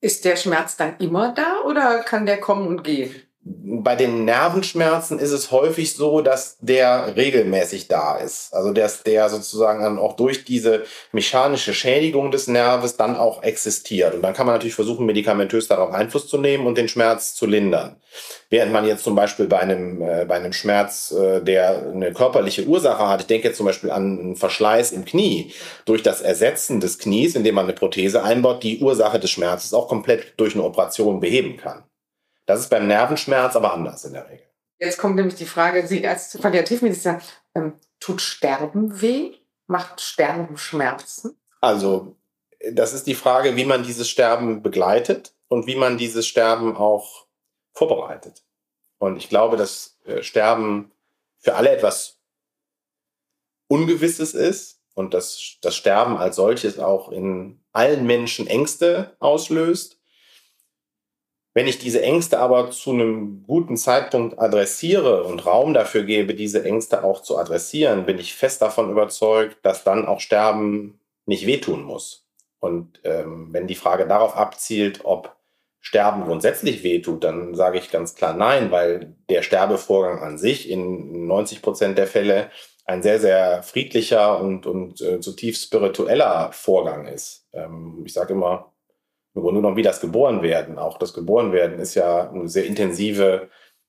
Ist 0.07 0.25
der 0.25 0.37
Schmerz 0.37 0.77
dann 0.77 0.99
immer 0.99 1.35
da 1.35 1.63
oder 1.65 1.99
kann 2.05 2.27
der 2.27 2.39
kommen 2.39 2.69
und 2.69 2.85
gehen? 2.85 3.13
Bei 3.49 3.95
den 3.95 4.25
Nervenschmerzen 4.25 5.21
ist 5.21 5.31
es 5.31 5.53
häufig 5.53 5.95
so, 5.95 6.21
dass 6.21 6.57
der 6.61 7.15
regelmäßig 7.15 7.87
da 7.87 8.17
ist. 8.17 8.53
Also 8.53 8.73
dass 8.73 9.05
der 9.05 9.29
sozusagen 9.29 9.85
dann 9.85 9.99
auch 9.99 10.17
durch 10.17 10.45
diese 10.45 10.83
mechanische 11.13 11.73
Schädigung 11.73 12.33
des 12.33 12.49
Nerves 12.49 12.97
dann 12.97 13.15
auch 13.17 13.45
existiert. 13.45 14.15
Und 14.15 14.23
dann 14.23 14.35
kann 14.35 14.47
man 14.47 14.57
natürlich 14.57 14.75
versuchen, 14.75 15.07
medikamentös 15.07 15.69
darauf 15.69 15.93
Einfluss 15.93 16.27
zu 16.27 16.39
nehmen 16.39 16.67
und 16.67 16.77
den 16.77 16.89
Schmerz 16.89 17.37
zu 17.37 17.47
lindern. 17.47 18.01
Während 18.51 18.73
man 18.73 18.85
jetzt 18.85 19.05
zum 19.05 19.15
Beispiel 19.15 19.47
bei 19.47 19.61
einem, 19.61 20.03
äh, 20.03 20.25
bei 20.25 20.35
einem 20.35 20.53
Schmerz, 20.53 21.13
äh, 21.13 21.41
der 21.41 21.91
eine 21.93 22.13
körperliche 22.13 22.65
Ursache 22.65 23.07
hat, 23.09 23.21
ich 23.21 23.27
denke 23.29 23.47
jetzt 23.47 23.59
zum 23.59 23.67
Beispiel 23.67 23.93
an 23.93 24.19
einen 24.19 24.37
Verschleiß 24.37 24.91
im 24.91 25.05
Knie, 25.05 25.53
durch 25.85 26.03
das 26.03 26.21
Ersetzen 26.21 26.81
des 26.81 26.99
Knies, 26.99 27.37
indem 27.37 27.55
man 27.55 27.67
eine 27.67 27.75
Prothese 27.75 28.25
einbaut, 28.25 28.65
die 28.65 28.81
Ursache 28.81 29.21
des 29.21 29.31
Schmerzes 29.31 29.73
auch 29.73 29.87
komplett 29.87 30.35
durch 30.37 30.55
eine 30.55 30.65
Operation 30.65 31.21
beheben 31.21 31.57
kann. 31.57 31.85
Das 32.47 32.61
ist 32.61 32.71
beim 32.71 32.87
Nervenschmerz 32.87 33.57
aber 33.57 33.73
anders 33.73 34.05
in 34.05 34.13
der 34.13 34.29
Regel. 34.29 34.47
Jetzt 34.79 34.99
kommt 34.99 35.17
nämlich 35.17 35.35
die 35.35 35.47
Frage, 35.47 35.87
Sie 35.87 36.07
als 36.07 36.37
Palliativmediziner, 36.39 37.21
ähm, 37.55 37.75
tut 38.01 38.21
Sterben 38.21 39.01
weh? 39.01 39.35
Macht 39.67 40.01
Sterben 40.01 40.57
Schmerzen? 40.57 41.37
Also, 41.61 42.17
das 42.73 42.93
ist 42.93 43.07
die 43.07 43.15
Frage, 43.15 43.57
wie 43.57 43.65
man 43.65 43.83
dieses 43.83 44.09
Sterben 44.09 44.63
begleitet 44.63 45.35
und 45.49 45.67
wie 45.67 45.77
man 45.77 45.99
dieses 45.99 46.27
Sterben 46.27 46.77
auch 46.77 47.27
vorbereitet. 47.73 48.45
Und 48.99 49.17
ich 49.17 49.29
glaube, 49.29 49.57
dass 49.57 49.99
äh, 50.05 50.23
Sterben 50.23 50.93
für 51.39 51.55
alle 51.55 51.71
etwas 51.71 52.21
Ungewisses 53.69 54.35
ist 54.35 54.81
und 54.95 55.13
dass 55.13 55.57
das 55.61 55.77
Sterben 55.77 56.17
als 56.17 56.37
solches 56.37 56.79
auch 56.79 57.11
in 57.11 57.61
allen 57.73 58.07
Menschen 58.07 58.47
Ängste 58.47 59.17
auslöst. 59.19 60.01
Wenn 61.57 61.69
ich 61.69 61.79
diese 61.79 62.03
Ängste 62.03 62.39
aber 62.39 62.71
zu 62.71 62.91
einem 62.91 63.43
guten 63.47 63.79
Zeitpunkt 63.79 64.39
adressiere 64.39 65.25
und 65.25 65.47
Raum 65.47 65.73
dafür 65.73 66.03
gebe, 66.03 66.35
diese 66.35 66.63
Ängste 66.63 67.03
auch 67.03 67.23
zu 67.23 67.39
adressieren, 67.39 68.05
bin 68.05 68.19
ich 68.19 68.35
fest 68.35 68.61
davon 68.61 68.91
überzeugt, 68.91 69.57
dass 69.63 69.83
dann 69.83 70.05
auch 70.05 70.21
Sterben 70.21 71.01
nicht 71.25 71.47
wehtun 71.47 71.83
muss. 71.83 72.29
Und 72.59 73.01
ähm, 73.05 73.49
wenn 73.53 73.67
die 73.67 73.75
Frage 73.75 74.07
darauf 74.07 74.37
abzielt, 74.37 75.01
ob 75.05 75.35
Sterben 75.81 76.25
grundsätzlich 76.25 76.83
wehtut, 76.83 77.25
dann 77.25 77.55
sage 77.55 77.79
ich 77.79 77.91
ganz 77.91 78.15
klar 78.15 78.35
nein, 78.35 78.71
weil 78.71 79.17
der 79.31 79.41
Sterbevorgang 79.41 80.19
an 80.19 80.37
sich 80.37 80.69
in 80.69 81.27
90 81.27 81.63
Prozent 81.63 81.97
der 81.97 82.07
Fälle 82.07 82.51
ein 82.85 83.03
sehr, 83.03 83.19
sehr 83.19 83.63
friedlicher 83.63 84.43
und, 84.43 84.67
und 84.67 85.01
äh, 85.01 85.21
zutiefst 85.21 85.63
spiritueller 85.65 86.51
Vorgang 86.53 87.07
ist. 87.07 87.49
Ähm, 87.55 88.03
ich 88.05 88.13
sage 88.13 88.35
immer, 88.35 88.75
im 89.37 89.43
Grunde 89.43 89.61
genommen 89.61 89.77
wie 89.77 89.83
das 89.83 90.01
Geborenwerden. 90.01 90.79
Auch 90.79 90.99
das 90.99 91.13
Geborenwerden 91.13 91.79
ist 91.79 91.95
ja 91.95 92.31
eine 92.31 92.49
sehr 92.49 92.65
intensive 92.65 93.49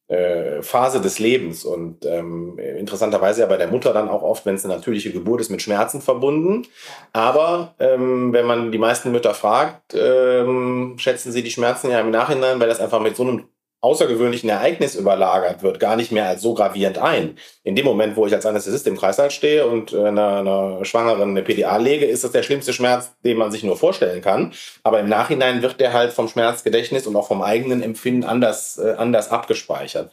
äh, 0.09 0.61
Phase 0.61 1.01
des 1.01 1.19
Lebens 1.19 1.65
und 1.65 2.05
ähm, 2.05 2.57
interessanterweise 2.59 3.41
ja 3.41 3.47
bei 3.47 3.57
der 3.57 3.67
Mutter 3.67 3.93
dann 3.93 4.09
auch 4.09 4.23
oft, 4.23 4.45
wenn 4.45 4.55
es 4.55 4.65
eine 4.65 4.75
natürliche 4.75 5.11
Geburt 5.11 5.41
ist, 5.41 5.49
mit 5.49 5.61
Schmerzen 5.61 6.01
verbunden. 6.01 6.65
Aber 7.13 7.75
ähm, 7.79 8.33
wenn 8.33 8.45
man 8.45 8.71
die 8.71 8.77
meisten 8.77 9.11
Mütter 9.11 9.33
fragt, 9.33 9.93
ähm, 9.95 10.95
schätzen 10.97 11.31
sie 11.31 11.43
die 11.43 11.51
Schmerzen 11.51 11.91
ja 11.91 11.99
im 12.01 12.11
Nachhinein, 12.11 12.59
weil 12.59 12.69
das 12.69 12.79
einfach 12.79 13.01
mit 13.01 13.15
so 13.15 13.23
einem 13.23 13.45
außergewöhnlichen 13.81 14.49
Ereignis 14.49 14.95
überlagert 14.95 15.61
wird, 15.61 15.79
gar 15.79 15.95
nicht 15.95 16.11
mehr 16.11 16.27
als 16.27 16.41
so 16.41 16.53
gravierend 16.53 16.97
ein. 16.97 17.37
In 17.63 17.75
dem 17.75 17.85
Moment, 17.85 18.15
wo 18.15 18.25
ich 18.25 18.33
als 18.33 18.45
Anästhesist 18.45 18.87
im 18.87 18.97
Kreißsaal 18.97 19.29
stehe 19.29 19.67
und 19.67 19.93
äh, 19.93 20.05
einer, 20.05 20.37
einer 20.37 20.85
Schwangeren 20.85 21.29
eine 21.29 21.43
PDA 21.43 21.77
lege, 21.77 22.05
ist 22.05 22.23
das 22.23 22.31
der 22.31 22.43
schlimmste 22.43 22.73
Schmerz, 22.73 23.11
den 23.23 23.37
man 23.37 23.51
sich 23.51 23.63
nur 23.63 23.77
vorstellen 23.77 24.21
kann. 24.21 24.53
Aber 24.83 24.99
im 24.99 25.07
Nachhinein 25.07 25.61
wird 25.61 25.79
der 25.79 25.93
halt 25.93 26.11
vom 26.11 26.27
Schmerzgedächtnis 26.27 27.05
und 27.05 27.15
auch 27.15 27.27
vom 27.27 27.41
eigenen 27.41 27.83
Empfinden 27.83 28.23
anders, 28.23 28.79
äh, 28.79 28.95
anders 28.97 29.29
abgespeichert. 29.29 30.11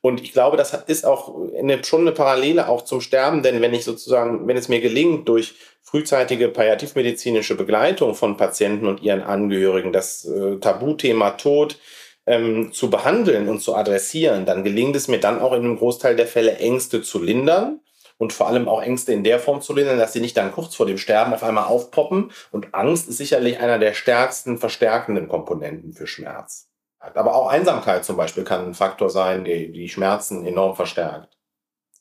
Und 0.00 0.20
ich 0.20 0.32
glaube, 0.32 0.58
das 0.58 0.74
ist 0.86 1.06
auch 1.06 1.34
eine, 1.58 1.82
schon 1.82 2.02
eine 2.02 2.12
Parallele 2.12 2.68
auch 2.68 2.82
zum 2.82 3.00
Sterben, 3.00 3.42
denn 3.42 3.62
wenn 3.62 3.72
ich 3.72 3.84
sozusagen, 3.84 4.46
wenn 4.46 4.56
es 4.56 4.68
mir 4.68 4.82
gelingt, 4.82 5.28
durch 5.28 5.54
frühzeitige 5.82 6.48
palliativmedizinische 6.48 7.54
Begleitung 7.54 8.14
von 8.14 8.36
Patienten 8.36 8.86
und 8.86 9.02
ihren 9.02 9.22
Angehörigen 9.22 9.92
das 9.92 10.24
äh, 10.24 10.56
Tabuthema 10.56 11.30
Tod 11.30 11.78
ähm, 12.26 12.72
zu 12.72 12.90
behandeln 12.90 13.48
und 13.48 13.60
zu 13.60 13.74
adressieren, 13.74 14.46
dann 14.46 14.64
gelingt 14.64 14.96
es 14.96 15.08
mir 15.08 15.20
dann 15.20 15.40
auch 15.40 15.52
in 15.52 15.64
einem 15.64 15.76
Großteil 15.76 16.16
der 16.16 16.26
Fälle 16.26 16.56
Ängste 16.56 17.02
zu 17.02 17.22
lindern 17.22 17.80
und 18.16 18.32
vor 18.32 18.48
allem 18.48 18.68
auch 18.68 18.82
Ängste 18.82 19.12
in 19.12 19.24
der 19.24 19.38
Form 19.38 19.60
zu 19.60 19.74
lindern, 19.74 19.98
dass 19.98 20.12
sie 20.12 20.20
nicht 20.20 20.36
dann 20.36 20.52
kurz 20.52 20.74
vor 20.74 20.86
dem 20.86 20.98
Sterben 20.98 21.34
auf 21.34 21.42
einmal 21.42 21.64
aufpoppen. 21.64 22.30
Und 22.52 22.74
Angst 22.74 23.08
ist 23.08 23.18
sicherlich 23.18 23.58
einer 23.58 23.78
der 23.78 23.92
stärksten 23.94 24.58
verstärkenden 24.58 25.28
Komponenten 25.28 25.92
für 25.92 26.06
Schmerz. 26.06 26.68
Aber 26.98 27.34
auch 27.34 27.48
Einsamkeit 27.48 28.04
zum 28.04 28.16
Beispiel 28.16 28.44
kann 28.44 28.64
ein 28.64 28.74
Faktor 28.74 29.10
sein, 29.10 29.44
die 29.44 29.70
die 29.72 29.88
Schmerzen 29.88 30.46
enorm 30.46 30.74
verstärkt. 30.74 31.36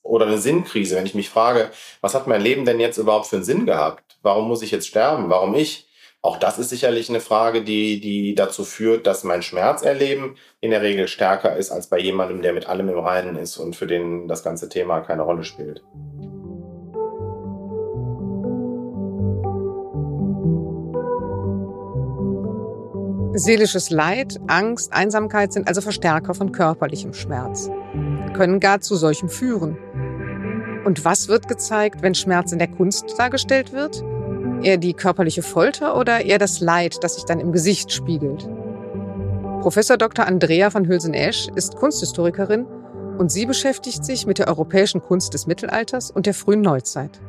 Oder 0.02 0.28
eine 0.28 0.38
Sinnkrise, 0.38 0.96
wenn 0.96 1.06
ich 1.06 1.16
mich 1.16 1.30
frage, 1.30 1.72
was 2.02 2.14
hat 2.14 2.28
mein 2.28 2.42
Leben 2.42 2.66
denn 2.66 2.80
jetzt 2.80 2.98
überhaupt 2.98 3.28
für 3.28 3.38
einen 3.38 3.46
Sinn 3.46 3.66
gehabt? 3.66 4.18
Warum 4.22 4.48
muss 4.48 4.62
ich 4.62 4.72
jetzt 4.72 4.88
sterben? 4.88 5.30
Warum 5.30 5.56
ich? 5.56 5.88
Auch 6.26 6.38
das 6.38 6.58
ist 6.58 6.70
sicherlich 6.70 7.10
eine 7.10 7.20
Frage, 7.20 7.66
die, 7.66 8.00
die 8.00 8.34
dazu 8.34 8.64
führt, 8.64 9.08
dass 9.08 9.26
mein 9.26 9.42
Schmerzerleben 9.42 10.38
in 10.62 10.72
der 10.72 10.82
Regel 10.82 11.10
stärker 11.10 11.58
ist 11.58 11.70
als 11.70 11.88
bei 11.88 12.00
jemandem, 12.00 12.42
der 12.42 12.54
mit 12.54 12.66
allem 12.66 12.88
im 12.88 12.98
Reinen 12.98 13.36
ist 13.36 13.58
und 13.58 13.76
für 13.76 13.88
den 13.88 14.30
das 14.30 14.42
ganze 14.42 14.70
Thema 14.70 15.02
keine 15.02 15.24
Rolle 15.24 15.44
spielt. 15.44 15.84
Seelisches 23.34 23.90
Leid, 23.90 24.40
Angst, 24.48 24.94
Einsamkeit 24.94 25.52
sind 25.52 25.68
also 25.68 25.82
Verstärker 25.82 26.34
von 26.34 26.54
körperlichem 26.54 27.14
Schmerz, 27.14 27.70
können 28.34 28.62
gar 28.62 28.80
zu 28.80 28.96
solchem 28.96 29.28
führen. 29.28 29.78
Und 30.86 31.04
was 31.04 31.28
wird 31.28 31.50
gezeigt, 31.50 32.02
wenn 32.02 32.16
Schmerz 32.16 32.54
in 32.54 32.60
der 32.60 32.70
Kunst 32.70 33.14
dargestellt 33.18 33.74
wird? 33.74 34.06
Eher 34.63 34.78
die 34.78 34.93
körperliche 34.93 35.43
Folter 35.43 35.97
oder 35.97 36.23
eher 36.23 36.38
das 36.38 36.62
Leid, 36.62 37.04
das 37.04 37.15
sich 37.15 37.26
dann 37.26 37.41
im 37.41 37.52
Gesicht 37.52 37.91
spiegelt? 37.91 38.47
Professor 39.60 39.97
Dr. 39.97 40.26
Andrea 40.26 40.73
van 40.73 40.88
Hülsen-Esch 40.88 41.49
ist 41.56 41.76
Kunsthistorikerin 41.76 42.65
und 43.17 43.30
sie 43.30 43.45
beschäftigt 43.45 44.06
sich 44.06 44.26
mit 44.26 44.39
der 44.39 44.47
europäischen 44.47 45.02
Kunst 45.02 45.34
des 45.34 45.47
Mittelalters 45.47 46.12
und 46.12 46.26
der 46.26 46.34
frühen 46.34 46.62
Neuzeit. 46.62 47.21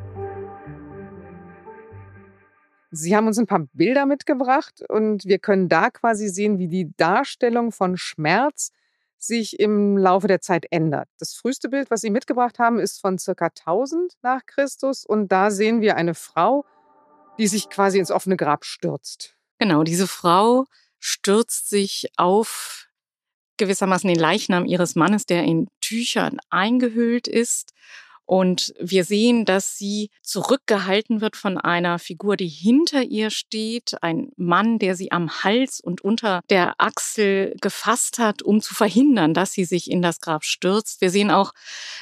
Sie 2.91 3.13
haben 3.13 3.27
uns 3.27 3.37
ein 3.37 3.47
paar 3.47 3.67
Bilder 3.73 4.05
mitgebracht 4.05 4.81
und 4.87 5.25
wir 5.25 5.39
können 5.39 5.67
da 5.67 5.89
quasi 5.89 6.29
sehen, 6.29 6.57
wie 6.57 6.69
die 6.69 6.93
Darstellung 6.95 7.73
von 7.73 7.97
Schmerz 7.97 8.71
sich 9.17 9.59
im 9.59 9.97
Laufe 9.97 10.27
der 10.27 10.39
Zeit 10.39 10.67
ändert. 10.69 11.09
Das 11.19 11.33
früheste 11.33 11.67
Bild, 11.67 11.91
was 11.91 11.99
Sie 11.99 12.09
mitgebracht 12.11 12.59
haben, 12.59 12.79
ist 12.79 13.01
von 13.01 13.17
circa 13.17 13.47
1000 13.47 14.13
nach 14.21 14.45
Christus 14.45 15.05
und 15.05 15.33
da 15.33 15.51
sehen 15.51 15.81
wir 15.81 15.97
eine 15.97 16.13
Frau, 16.13 16.63
die 17.37 17.47
sich 17.47 17.69
quasi 17.69 17.99
ins 17.99 18.11
offene 18.11 18.37
Grab 18.37 18.65
stürzt. 18.65 19.35
Genau, 19.59 19.83
diese 19.83 20.07
Frau 20.07 20.65
stürzt 20.99 21.69
sich 21.69 22.07
auf 22.17 22.87
gewissermaßen 23.57 24.07
den 24.07 24.19
Leichnam 24.19 24.65
ihres 24.65 24.95
Mannes, 24.95 25.25
der 25.25 25.43
in 25.43 25.67
Tüchern 25.81 26.39
eingehüllt 26.49 27.27
ist. 27.27 27.71
Und 28.27 28.73
wir 28.79 29.03
sehen, 29.03 29.45
dass 29.45 29.77
sie 29.77 30.09
zurückgehalten 30.23 31.21
wird 31.21 31.35
von 31.35 31.59
einer 31.59 31.99
Figur, 31.99 32.37
die 32.37 32.47
hinter 32.47 33.03
ihr 33.03 33.29
steht, 33.29 34.01
ein 34.01 34.31
Mann, 34.35 34.79
der 34.79 34.95
sie 34.95 35.11
am 35.11 35.43
Hals 35.43 35.79
und 35.79 36.01
unter 36.01 36.41
der 36.49 36.73
Achsel 36.79 37.55
gefasst 37.61 38.17
hat, 38.17 38.41
um 38.41 38.61
zu 38.61 38.73
verhindern, 38.73 39.35
dass 39.35 39.51
sie 39.51 39.63
sich 39.63 39.91
in 39.91 40.01
das 40.01 40.21
Grab 40.21 40.43
stürzt. 40.43 41.01
Wir 41.01 41.11
sehen 41.11 41.29
auch, 41.29 41.53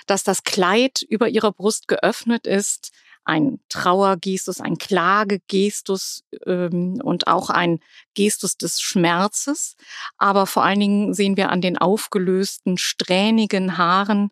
dass 0.07 0.23
das 0.23 0.43
Kleid 0.43 1.01
über 1.01 1.27
ihrer 1.27 1.51
Brust 1.51 1.89
geöffnet 1.89 2.47
ist 2.47 2.93
ein 3.25 3.59
Trauergestus, 3.69 4.59
ein 4.59 4.77
Klagegestus 4.77 6.23
ähm, 6.45 6.99
und 7.03 7.27
auch 7.27 7.49
ein 7.49 7.79
Gestus 8.13 8.57
des 8.57 8.81
Schmerzes. 8.81 9.75
Aber 10.17 10.45
vor 10.45 10.63
allen 10.63 10.79
Dingen 10.79 11.13
sehen 11.13 11.37
wir 11.37 11.49
an 11.49 11.61
den 11.61 11.77
aufgelösten, 11.77 12.77
strähnigen 12.77 13.77
Haaren 13.77 14.29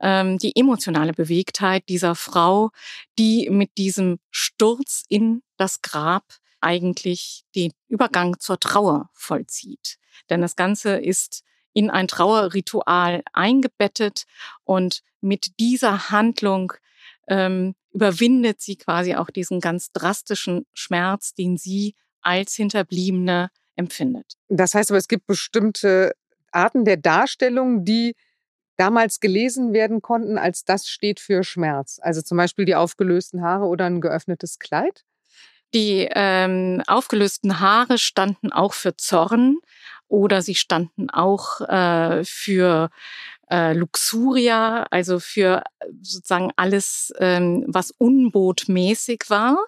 ähm, 0.00 0.38
die 0.38 0.56
emotionale 0.56 1.12
Bewegtheit 1.12 1.88
dieser 1.88 2.14
Frau, 2.14 2.70
die 3.18 3.48
mit 3.50 3.78
diesem 3.78 4.18
Sturz 4.30 5.04
in 5.08 5.42
das 5.56 5.80
Grab 5.82 6.24
eigentlich 6.60 7.44
den 7.54 7.72
Übergang 7.88 8.38
zur 8.40 8.58
Trauer 8.58 9.10
vollzieht. 9.12 9.98
Denn 10.30 10.40
das 10.40 10.56
Ganze 10.56 10.96
ist 10.96 11.44
in 11.74 11.90
ein 11.90 12.08
Trauerritual 12.08 13.22
eingebettet 13.32 14.24
und 14.64 15.02
mit 15.20 15.58
dieser 15.58 16.10
Handlung 16.10 16.72
ähm, 17.28 17.74
überwindet 17.94 18.60
sie 18.60 18.76
quasi 18.76 19.14
auch 19.14 19.30
diesen 19.30 19.60
ganz 19.60 19.92
drastischen 19.92 20.66
Schmerz, 20.74 21.34
den 21.34 21.56
sie 21.56 21.94
als 22.20 22.54
Hinterbliebene 22.54 23.50
empfindet. 23.76 24.34
Das 24.48 24.74
heißt 24.74 24.90
aber, 24.90 24.98
es 24.98 25.08
gibt 25.08 25.26
bestimmte 25.26 26.12
Arten 26.50 26.84
der 26.84 26.96
Darstellung, 26.96 27.84
die 27.84 28.14
damals 28.76 29.20
gelesen 29.20 29.72
werden 29.72 30.02
konnten, 30.02 30.38
als 30.38 30.64
das 30.64 30.88
steht 30.88 31.20
für 31.20 31.44
Schmerz. 31.44 32.00
Also 32.02 32.22
zum 32.22 32.36
Beispiel 32.36 32.64
die 32.64 32.74
aufgelösten 32.74 33.42
Haare 33.42 33.66
oder 33.66 33.86
ein 33.86 34.00
geöffnetes 34.00 34.58
Kleid. 34.58 35.04
Die 35.72 36.08
ähm, 36.14 36.82
aufgelösten 36.86 37.60
Haare 37.60 37.98
standen 37.98 38.52
auch 38.52 38.74
für 38.74 38.96
Zorn 38.96 39.58
oder 40.08 40.42
sie 40.42 40.54
standen 40.54 41.10
auch 41.10 41.60
äh, 41.60 42.24
für 42.24 42.90
äh, 43.50 43.72
Luxuria, 43.72 44.86
also 44.90 45.20
für 45.20 45.62
äh, 45.80 45.86
sozusagen 46.02 46.50
alles, 46.56 47.12
ähm, 47.18 47.64
was 47.68 47.90
unbotmäßig 47.90 49.24
war. 49.28 49.58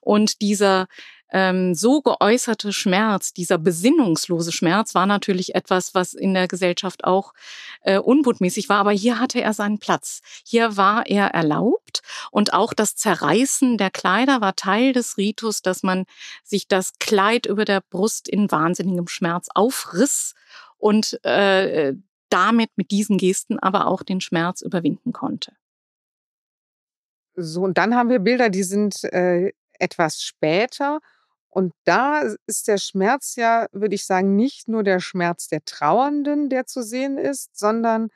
Und 0.00 0.40
dieser 0.40 0.86
ähm, 1.32 1.74
so 1.74 2.02
geäußerte 2.02 2.72
Schmerz, 2.72 3.32
dieser 3.32 3.58
besinnungslose 3.58 4.52
Schmerz 4.52 4.94
war 4.94 5.06
natürlich 5.06 5.54
etwas, 5.54 5.94
was 5.94 6.14
in 6.14 6.34
der 6.34 6.46
Gesellschaft 6.46 7.04
auch 7.04 7.32
äh, 7.82 7.98
unbotmäßig 7.98 8.68
war. 8.68 8.78
Aber 8.78 8.92
hier 8.92 9.18
hatte 9.18 9.40
er 9.40 9.52
seinen 9.52 9.78
Platz. 9.78 10.20
Hier 10.44 10.76
war 10.76 11.06
er 11.06 11.28
erlaubt. 11.28 12.02
Und 12.30 12.52
auch 12.52 12.72
das 12.72 12.96
Zerreißen 12.96 13.76
der 13.76 13.90
Kleider 13.90 14.40
war 14.40 14.54
Teil 14.54 14.92
des 14.92 15.16
Ritus, 15.16 15.62
dass 15.62 15.82
man 15.82 16.06
sich 16.44 16.68
das 16.68 16.92
Kleid 17.00 17.46
über 17.46 17.64
der 17.64 17.80
Brust 17.80 18.28
in 18.28 18.50
wahnsinnigem 18.50 19.08
Schmerz 19.08 19.48
aufriss 19.54 20.34
und 20.78 21.22
äh, 21.24 21.94
damit 22.28 22.70
mit 22.76 22.90
diesen 22.90 23.18
Gesten 23.18 23.58
aber 23.58 23.86
auch 23.86 24.02
den 24.02 24.20
Schmerz 24.20 24.62
überwinden 24.62 25.12
konnte. 25.12 25.52
So, 27.34 27.62
und 27.62 27.78
dann 27.78 27.94
haben 27.94 28.08
wir 28.08 28.18
Bilder, 28.18 28.48
die 28.48 28.62
sind 28.62 29.04
äh, 29.04 29.52
etwas 29.78 30.22
später. 30.22 31.00
Und 31.50 31.72
da 31.84 32.22
ist 32.46 32.68
der 32.68 32.78
Schmerz 32.78 33.36
ja, 33.36 33.66
würde 33.72 33.94
ich 33.94 34.04
sagen, 34.04 34.36
nicht 34.36 34.68
nur 34.68 34.82
der 34.82 35.00
Schmerz 35.00 35.48
der 35.48 35.64
Trauernden, 35.64 36.48
der 36.48 36.66
zu 36.66 36.82
sehen 36.82 37.18
ist, 37.18 37.56
sondern 37.58 38.10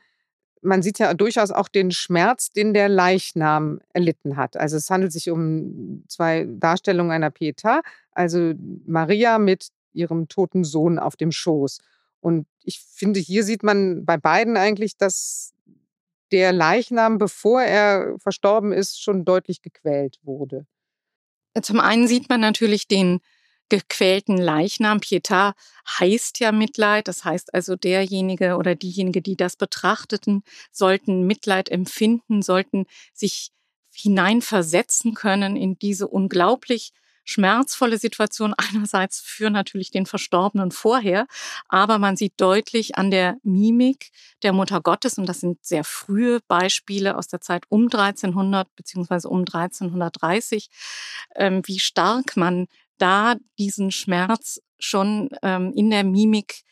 man 0.63 0.83
sieht 0.83 0.99
ja 0.99 1.15
durchaus 1.15 1.51
auch 1.51 1.69
den 1.69 1.91
Schmerz, 1.91 2.51
den 2.51 2.75
der 2.75 2.89
Leichnam 2.89 3.81
erlitten 3.93 4.37
hat. 4.37 4.57
Also 4.57 4.77
es 4.77 4.91
handelt 4.91 5.13
sich 5.13 5.31
um 5.31 6.05
zwei 6.09 6.47
Darstellungen 6.49 7.13
einer 7.13 7.31
Pietà, 7.31 7.81
also 8.13 8.53
Maria 8.87 9.39
mit 9.39 9.69
ihrem 9.93 10.29
toten 10.29 10.65
Sohn 10.65 10.99
auf 10.99 11.17
dem 11.17 11.33
Schoß. 11.33 11.81
Und 12.21 12.47
ich 12.63 12.81
finde, 12.81 13.21
hier 13.21 13.45
sieht 13.45 13.63
man 13.63 14.05
bei 14.05 14.17
beiden 14.17 14.57
eigentlich, 14.57 14.97
dass 14.97 15.55
der 16.33 16.53
Leichnam, 16.53 17.19
bevor 17.19 17.63
er 17.63 18.17
verstorben 18.19 18.73
ist, 18.73 19.03
schon 19.03 19.25
deutlich 19.25 19.63
gequält 19.63 20.19
wurde. 20.23 20.67
Zum 21.63 21.81
einen 21.81 22.07
sieht 22.07 22.29
man 22.29 22.41
natürlich 22.41 22.87
den 22.87 23.21
gequälten 23.69 24.37
Leichnam. 24.37 24.99
Pietà 24.99 25.55
heißt 25.99 26.41
ja 26.41 26.53
Mitleid. 26.53 27.09
Das 27.09 27.25
heißt 27.25 27.55
also, 27.55 27.77
derjenige 27.77 28.57
oder 28.57 28.75
diejenige, 28.75 29.23
die 29.23 29.37
das 29.37 29.57
betrachteten, 29.57 30.43
sollten 30.71 31.27
Mitleid 31.27 31.71
empfinden, 31.71 32.43
sollten 32.43 32.87
sich 33.15 33.51
hineinversetzen 33.95 35.15
können 35.15 35.57
in 35.57 35.79
diese 35.79 36.07
unglaublich 36.07 36.93
schmerzvolle 37.31 37.99
Situation 37.99 38.55
einerseits 38.57 39.21
für 39.21 39.51
natürlich 39.51 39.91
den 39.91 40.07
Verstorbenen 40.07 40.71
vorher, 40.71 41.27
aber 41.69 41.99
man 41.99 42.17
sieht 42.17 42.35
deutlich 42.39 42.97
an 42.97 43.11
der 43.11 43.37
Mimik 43.43 44.11
der 44.43 44.53
Mutter 44.53 44.81
Gottes, 44.81 45.19
und 45.19 45.27
das 45.27 45.41
sind 45.41 45.65
sehr 45.65 45.85
frühe 45.85 46.41
Beispiele 46.49 47.17
aus 47.17 47.29
der 47.29 47.41
Zeit 47.41 47.65
um 47.69 47.85
1300 47.85 48.75
beziehungsweise 48.75 49.29
um 49.29 49.41
1330, 49.41 50.69
ähm, 51.37 51.63
wie 51.67 51.79
stark 51.79 52.37
man 52.37 52.67
da 52.99 53.37
diesen 53.59 53.91
Schmerz 53.91 54.61
schon 54.79 55.31
ähm, 55.43 55.73
in 55.75 55.91
der 55.91 56.05
Mimik 56.05 56.63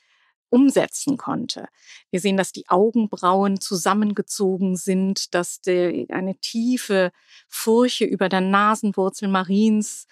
umsetzen 0.51 1.17
konnte. 1.17 1.67
Wir 2.11 2.21
sehen, 2.21 2.37
dass 2.37 2.53
die 2.53 2.69
Augenbrauen 2.69 3.61
zusammengezogen 3.61 4.77
sind, 4.77 5.35
dass 5.35 5.61
die, 5.61 6.07
eine 6.11 6.37
tiefe 6.37 7.13
Furche 7.49 8.05
über 8.05 8.29
der 8.29 8.41
Nasenwurzel 8.41 9.29
Mariens 9.29 10.07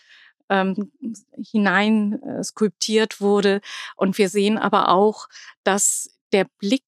ähm, 0.48 0.92
hinein 1.37 2.22
äh, 2.22 2.44
skulptiert 2.44 3.20
wurde. 3.20 3.61
Und 3.96 4.18
wir 4.18 4.28
sehen 4.28 4.59
aber 4.59 4.88
auch, 4.88 5.28
dass 5.64 6.11
der 6.32 6.46
Blick 6.59 6.85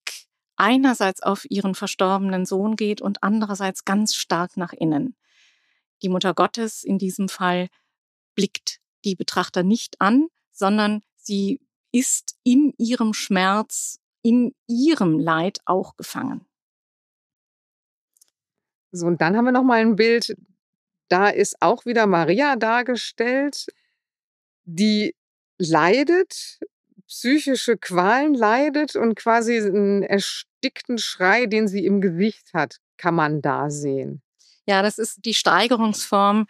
einerseits 0.57 1.23
auf 1.23 1.49
ihren 1.51 1.75
verstorbenen 1.75 2.45
Sohn 2.45 2.77
geht 2.77 3.01
und 3.01 3.23
andererseits 3.23 3.85
ganz 3.85 4.15
stark 4.15 4.57
nach 4.57 4.73
innen. 4.73 5.17
Die 6.03 6.09
Mutter 6.09 6.35
Gottes 6.35 6.85
in 6.85 6.99
diesem 6.99 7.29
Fall 7.29 7.69
blickt 8.35 8.81
die 9.05 9.15
Betrachter 9.15 9.63
nicht 9.63 10.01
an, 10.01 10.29
sondern 10.53 11.03
sie 11.17 11.61
ist 11.93 12.37
in 12.45 12.75
ihrem 12.79 13.15
Schmerz, 13.15 14.01
in 14.23 14.55
ihrem 14.67 15.19
Leid 15.19 15.61
auch 15.65 15.97
gefangen. 15.97 16.45
So, 18.91 19.07
und 19.07 19.21
dann 19.21 19.37
haben 19.37 19.45
wir 19.45 19.53
noch 19.53 19.65
mal 19.65 19.81
ein 19.81 19.97
Bild, 19.97 20.37
da 21.09 21.29
ist 21.29 21.57
auch 21.61 21.85
wieder 21.85 22.07
Maria 22.07 22.57
dargestellt, 22.57 23.67
die 24.65 25.15
leidet, 25.59 26.61
psychische 27.07 27.77
Qualen 27.77 28.35
leidet 28.35 28.97
und 28.97 29.15
quasi 29.15 29.59
einen 29.59 30.03
erstickten 30.03 30.99
Schrei, 30.99 31.47
den 31.47 31.69
sie 31.69 31.85
im 31.87 32.01
Gesicht 32.01 32.53
hat, 32.53 32.79
kann 32.97 33.15
man 33.15 33.41
da 33.41 33.71
sehen. 33.71 34.23
Ja, 34.67 34.83
das 34.83 34.99
ist 34.99 35.25
die 35.25 35.35
Steigerungsform, 35.35 36.47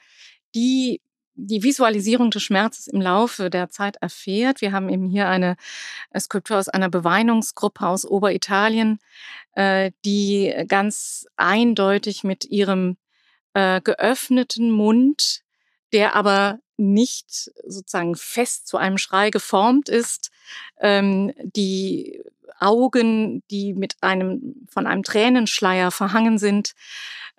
die 0.55 1.01
die 1.41 1.63
Visualisierung 1.63 2.33
des 2.33 2.43
Schmerzes 2.43 2.89
im 2.89 3.01
Laufe 3.01 3.49
der 3.49 3.69
Zeit 3.69 3.97
erfährt. 4.01 4.61
Wir 4.61 4.73
haben 4.73 4.89
eben 4.89 5.09
hier 5.09 5.29
eine 5.29 5.57
Skulptur 6.19 6.59
aus 6.59 6.69
einer 6.69 6.89
Beweinungsgruppe 6.89 7.87
aus 7.87 8.05
Oberitalien, 8.05 8.99
äh, 9.53 9.93
die 10.05 10.53
ganz 10.67 11.27
eindeutig 11.37 12.25
mit 12.25 12.45
ihrem 12.45 12.97
äh, 13.59 13.81
geöffneten 13.81 14.71
Mund, 14.71 15.43
der 15.93 16.15
aber 16.15 16.61
nicht 16.77 17.51
sozusagen 17.67 18.15
fest 18.15 18.69
zu 18.69 18.77
einem 18.77 18.99
Schrei 18.99 19.31
geformt 19.31 19.89
ist, 19.89 20.31
ähm, 20.81 21.33
die 21.43 22.23
Augen, 22.61 23.43
die 23.51 23.75
mit 23.75 23.97
einem 24.01 24.55
von 24.71 24.87
einem 24.87 25.03
Tränenschleier 25.03 25.91
verhangen 25.91 26.39
sind 26.39 26.75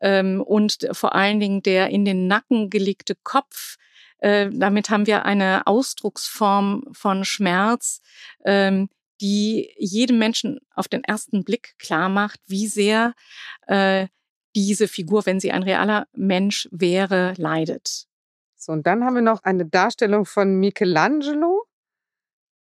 ähm, 0.01 0.41
und 0.41 0.89
vor 0.91 1.15
allen 1.15 1.39
Dingen 1.39 1.63
der 1.63 1.89
in 1.89 2.03
den 2.03 2.27
Nacken 2.27 2.69
gelegte 2.69 3.15
Kopf, 3.23 3.77
äh, 4.17 4.49
damit 4.51 4.89
haben 4.89 5.07
wir 5.07 5.23
eine 5.25 5.67
Ausdrucksform 5.67 6.83
von 6.91 7.23
Schmerz, 7.23 8.01
ähm, 8.43 8.89
die 9.21 9.73
jedem 9.77 10.17
Menschen 10.17 10.59
auf 10.75 10.89
den 10.89 11.03
ersten 11.05 11.45
Blick 11.45 11.75
klar 11.77 12.09
macht, 12.09 12.41
wie 12.45 12.67
sehr 12.67 13.13
äh, 13.67 14.07
diese 14.55 14.87
Figur, 14.87 15.25
wenn 15.25 15.39
sie 15.39 15.51
ein 15.51 15.63
realer 15.63 16.07
Mensch 16.13 16.67
wäre, 16.71 17.33
leidet. 17.37 18.05
So, 18.55 18.73
und 18.73 18.85
dann 18.87 19.03
haben 19.03 19.15
wir 19.15 19.21
noch 19.21 19.43
eine 19.43 19.65
Darstellung 19.65 20.25
von 20.25 20.59
Michelangelo, 20.59 21.65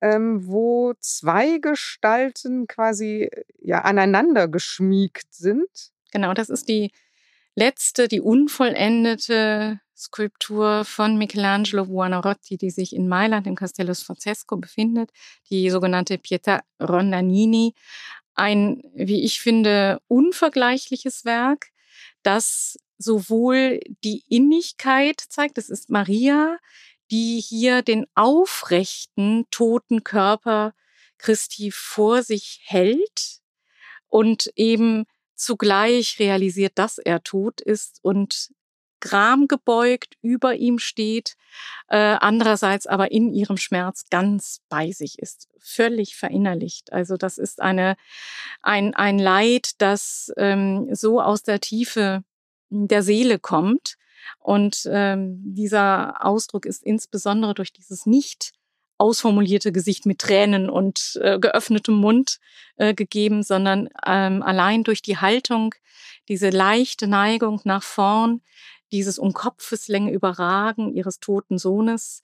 ähm, 0.01 0.45
wo 0.47 0.93
zwei 0.99 1.57
Gestalten 1.57 2.67
quasi 2.67 3.29
ja, 3.59 3.81
aneinander 3.81 4.47
geschmiegt 4.47 5.33
sind. 5.33 5.69
Genau, 6.11 6.33
das 6.33 6.49
ist 6.49 6.69
die 6.69 6.91
letzte, 7.55 8.07
die 8.07 8.21
unvollendete 8.21 9.79
Skulptur 9.97 10.85
von 10.85 11.17
Michelangelo 11.17 11.85
Buonarroti, 11.85 12.57
die 12.57 12.69
sich 12.69 12.95
in 12.95 13.07
Mailand 13.07 13.47
im 13.47 13.55
Castello 13.55 13.95
Sforzesco 13.95 14.57
befindet, 14.57 15.09
die 15.49 15.71
sogenannte 15.71 16.15
Pietà 16.15 16.61
Rondanini. 16.79 17.73
Ein, 18.35 18.83
wie 18.93 19.23
ich 19.23 19.41
finde, 19.41 19.99
unvergleichliches 20.07 21.25
Werk, 21.25 21.71
das 22.27 22.77
sowohl 22.97 23.79
die 24.03 24.21
Innigkeit 24.27 25.21
zeigt, 25.29 25.57
das 25.57 25.69
ist 25.69 25.89
Maria, 25.89 26.57
die 27.09 27.39
hier 27.39 27.83
den 27.83 28.05
aufrechten, 28.15 29.45
toten 29.49 30.03
Körper 30.03 30.73
Christi 31.17 31.71
vor 31.71 32.23
sich 32.23 32.59
hält 32.65 33.39
und 34.09 34.51
eben 34.57 35.05
zugleich 35.35 36.19
realisiert, 36.19 36.73
dass 36.75 36.97
er 36.97 37.23
tot 37.23 37.61
ist 37.61 37.99
und 38.01 38.49
Gram 38.99 39.47
gebeugt 39.47 40.15
über 40.21 40.55
ihm 40.55 40.79
steht, 40.79 41.35
äh, 41.87 41.97
andererseits 41.97 42.87
aber 42.87 43.11
in 43.11 43.33
ihrem 43.33 43.57
Schmerz 43.57 44.05
ganz 44.09 44.61
bei 44.69 44.91
sich 44.91 45.19
ist, 45.19 45.49
völlig 45.59 46.15
verinnerlicht. 46.15 46.93
Also 46.93 47.17
das 47.17 47.37
ist 47.37 47.61
eine, 47.61 47.95
ein, 48.61 48.93
ein 48.95 49.19
Leid, 49.19 49.71
das 49.79 50.31
ähm, 50.37 50.93
so 50.93 51.21
aus 51.21 51.43
der 51.43 51.59
Tiefe 51.59 52.23
der 52.69 53.03
Seele 53.03 53.39
kommt. 53.39 53.97
Und 54.39 54.87
ähm, 54.91 55.39
dieser 55.43 56.25
Ausdruck 56.25 56.65
ist 56.65 56.83
insbesondere 56.83 57.53
durch 57.53 57.71
dieses 57.71 58.05
nicht 58.05 58.51
ausformulierte 58.97 59.71
Gesicht 59.71 60.05
mit 60.05 60.19
Tränen 60.19 60.69
und 60.69 61.19
äh, 61.21 61.39
geöffnetem 61.39 61.95
Mund 61.95 62.39
äh, 62.77 62.93
gegeben, 62.93 63.43
sondern 63.43 63.89
ähm, 64.05 64.41
allein 64.41 64.83
durch 64.83 65.01
die 65.01 65.17
Haltung, 65.17 65.75
diese 66.27 66.49
leichte 66.49 67.07
Neigung 67.07 67.61
nach 67.63 67.83
vorn, 67.83 68.41
dieses 68.91 69.19
um 69.19 69.33
Kopfeslänge 69.33 70.11
überragen 70.11 70.93
ihres 70.93 71.19
toten 71.19 71.57
Sohnes 71.57 72.23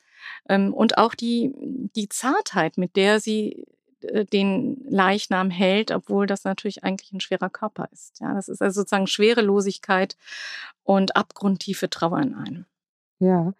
ähm, 0.49 0.73
und 0.73 0.97
auch 0.97 1.15
die, 1.15 1.51
die 1.95 2.09
Zartheit, 2.09 2.77
mit 2.77 2.95
der 2.95 3.19
sie 3.19 3.65
äh, 4.01 4.25
den 4.25 4.83
Leichnam 4.87 5.49
hält, 5.49 5.91
obwohl 5.91 6.27
das 6.27 6.43
natürlich 6.43 6.83
eigentlich 6.83 7.11
ein 7.11 7.19
schwerer 7.19 7.49
Körper 7.49 7.89
ist. 7.91 8.19
Ja, 8.19 8.33
das 8.33 8.47
ist 8.47 8.61
also 8.61 8.81
sozusagen 8.81 9.07
Schwerelosigkeit 9.07 10.17
und 10.83 11.15
abgrundtiefe 11.15 11.89
Trauer 11.89 12.19
in 12.19 12.33
einem. 12.33 12.65
Ja. 13.19 13.53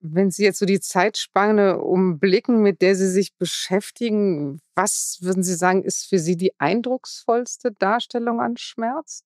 Wenn 0.00 0.30
Sie 0.30 0.44
jetzt 0.44 0.58
so 0.58 0.66
die 0.66 0.78
Zeitspanne 0.78 1.78
umblicken, 1.80 2.62
mit 2.62 2.82
der 2.82 2.94
Sie 2.94 3.08
sich 3.08 3.34
beschäftigen, 3.36 4.60
was 4.74 5.18
würden 5.22 5.42
Sie 5.42 5.54
sagen, 5.54 5.82
ist 5.82 6.06
für 6.06 6.18
Sie 6.18 6.36
die 6.36 6.52
eindrucksvollste 6.60 7.72
Darstellung 7.72 8.40
an 8.40 8.56
Schmerz? 8.56 9.24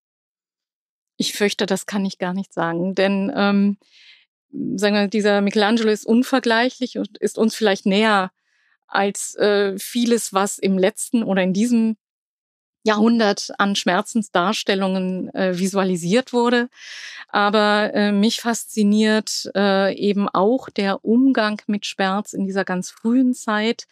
Ich 1.21 1.35
fürchte, 1.35 1.67
das 1.67 1.85
kann 1.85 2.07
ich 2.07 2.17
gar 2.17 2.33
nicht 2.33 2.55
sagen, 2.55 2.95
denn 2.95 3.31
ähm, 3.37 3.77
sagen 4.79 4.95
wir, 4.95 5.07
dieser 5.07 5.43
Michelangelo 5.43 5.91
ist 5.91 6.07
unvergleichlich 6.07 6.97
und 6.97 7.19
ist 7.19 7.37
uns 7.37 7.55
vielleicht 7.55 7.85
näher 7.85 8.33
als 8.87 9.35
äh, 9.35 9.79
vieles, 9.79 10.33
was 10.33 10.59
im 10.59 10.79
letzten 10.79 11.23
oder 11.23 11.43
in 11.43 11.53
diesem 11.53 11.99
Jahrhundert 12.85 13.51
an 13.59 13.77
Schmerzensdarstellungen 13.77 15.29
äh, 15.35 15.59
visualisiert 15.59 16.33
wurde. 16.33 16.71
Aber 17.29 17.93
äh, 17.93 18.13
mich 18.13 18.41
fasziniert 18.41 19.51
äh, 19.55 19.95
eben 19.95 20.27
auch 20.27 20.71
der 20.71 21.05
Umgang 21.05 21.61
mit 21.67 21.85
Schmerz 21.85 22.33
in 22.33 22.47
dieser 22.47 22.65
ganz 22.65 22.91
frühen 22.91 23.35
Zeit, 23.35 23.89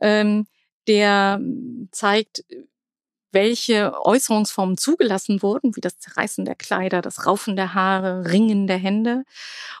ähm, 0.00 0.46
der 0.86 1.40
zeigt, 1.90 2.44
welche 3.32 3.92
Äußerungsformen 4.04 4.76
zugelassen 4.76 5.42
wurden, 5.42 5.76
wie 5.76 5.80
das 5.80 5.98
Zerreißen 5.98 6.44
der 6.44 6.54
Kleider, 6.54 7.00
das 7.02 7.26
Raufen 7.26 7.56
der 7.56 7.74
Haare, 7.74 8.30
Ringen 8.30 8.66
der 8.66 8.78
Hände 8.78 9.24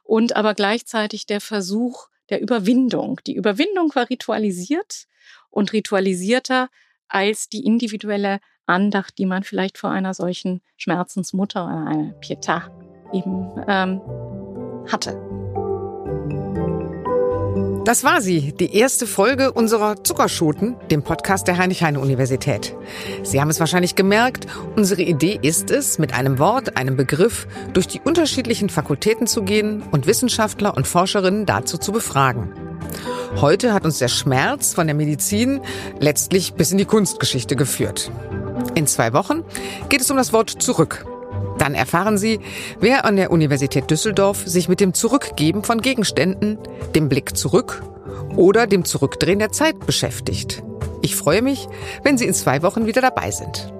und 0.02 0.36
aber 0.36 0.54
gleichzeitig 0.54 1.26
der 1.26 1.40
Versuch 1.40 2.08
der 2.30 2.40
Überwindung. 2.40 3.20
Die 3.26 3.34
Überwindung 3.34 3.94
war 3.94 4.08
ritualisiert 4.08 5.06
und 5.50 5.72
ritualisierter 5.72 6.68
als 7.08 7.48
die 7.48 7.64
individuelle 7.64 8.40
Andacht, 8.66 9.18
die 9.18 9.26
man 9.26 9.42
vielleicht 9.42 9.78
vor 9.78 9.90
einer 9.90 10.14
solchen 10.14 10.62
Schmerzensmutter 10.76 11.64
oder 11.64 11.86
einer 11.86 12.14
Pietà 12.20 12.70
eben 13.12 13.50
ähm, 13.66 14.00
hatte. 14.90 15.39
Das 17.84 18.04
war 18.04 18.20
sie, 18.20 18.52
die 18.52 18.76
erste 18.76 19.06
Folge 19.06 19.52
unserer 19.52 20.04
Zuckerschoten, 20.04 20.76
dem 20.90 21.02
Podcast 21.02 21.48
der 21.48 21.56
Heinrich-Heine-Universität. 21.56 22.76
Sie 23.22 23.40
haben 23.40 23.48
es 23.48 23.58
wahrscheinlich 23.58 23.94
gemerkt, 23.94 24.46
unsere 24.76 25.00
Idee 25.00 25.38
ist 25.40 25.70
es, 25.70 25.98
mit 25.98 26.12
einem 26.12 26.38
Wort, 26.38 26.76
einem 26.76 26.96
Begriff 26.96 27.48
durch 27.72 27.88
die 27.88 28.00
unterschiedlichen 28.00 28.68
Fakultäten 28.68 29.26
zu 29.26 29.42
gehen 29.42 29.82
und 29.90 30.06
Wissenschaftler 30.06 30.76
und 30.76 30.86
Forscherinnen 30.86 31.46
dazu 31.46 31.78
zu 31.78 31.90
befragen. 31.90 32.52
Heute 33.36 33.72
hat 33.72 33.86
uns 33.86 33.98
der 33.98 34.08
Schmerz 34.08 34.74
von 34.74 34.86
der 34.86 34.94
Medizin 34.94 35.60
letztlich 35.98 36.52
bis 36.54 36.72
in 36.72 36.78
die 36.78 36.84
Kunstgeschichte 36.84 37.56
geführt. 37.56 38.10
In 38.74 38.86
zwei 38.86 39.14
Wochen 39.14 39.42
geht 39.88 40.02
es 40.02 40.10
um 40.10 40.18
das 40.18 40.34
Wort 40.34 40.50
zurück. 40.50 41.06
Dann 41.60 41.74
erfahren 41.74 42.16
Sie, 42.16 42.40
wer 42.80 43.04
an 43.04 43.16
der 43.16 43.30
Universität 43.30 43.90
Düsseldorf 43.90 44.44
sich 44.46 44.70
mit 44.70 44.80
dem 44.80 44.94
Zurückgeben 44.94 45.62
von 45.62 45.82
Gegenständen, 45.82 46.58
dem 46.94 47.10
Blick 47.10 47.36
zurück 47.36 47.82
oder 48.34 48.66
dem 48.66 48.86
Zurückdrehen 48.86 49.40
der 49.40 49.52
Zeit 49.52 49.78
beschäftigt. 49.84 50.62
Ich 51.02 51.16
freue 51.16 51.42
mich, 51.42 51.68
wenn 52.02 52.16
Sie 52.16 52.24
in 52.24 52.32
zwei 52.32 52.62
Wochen 52.62 52.86
wieder 52.86 53.02
dabei 53.02 53.30
sind. 53.30 53.70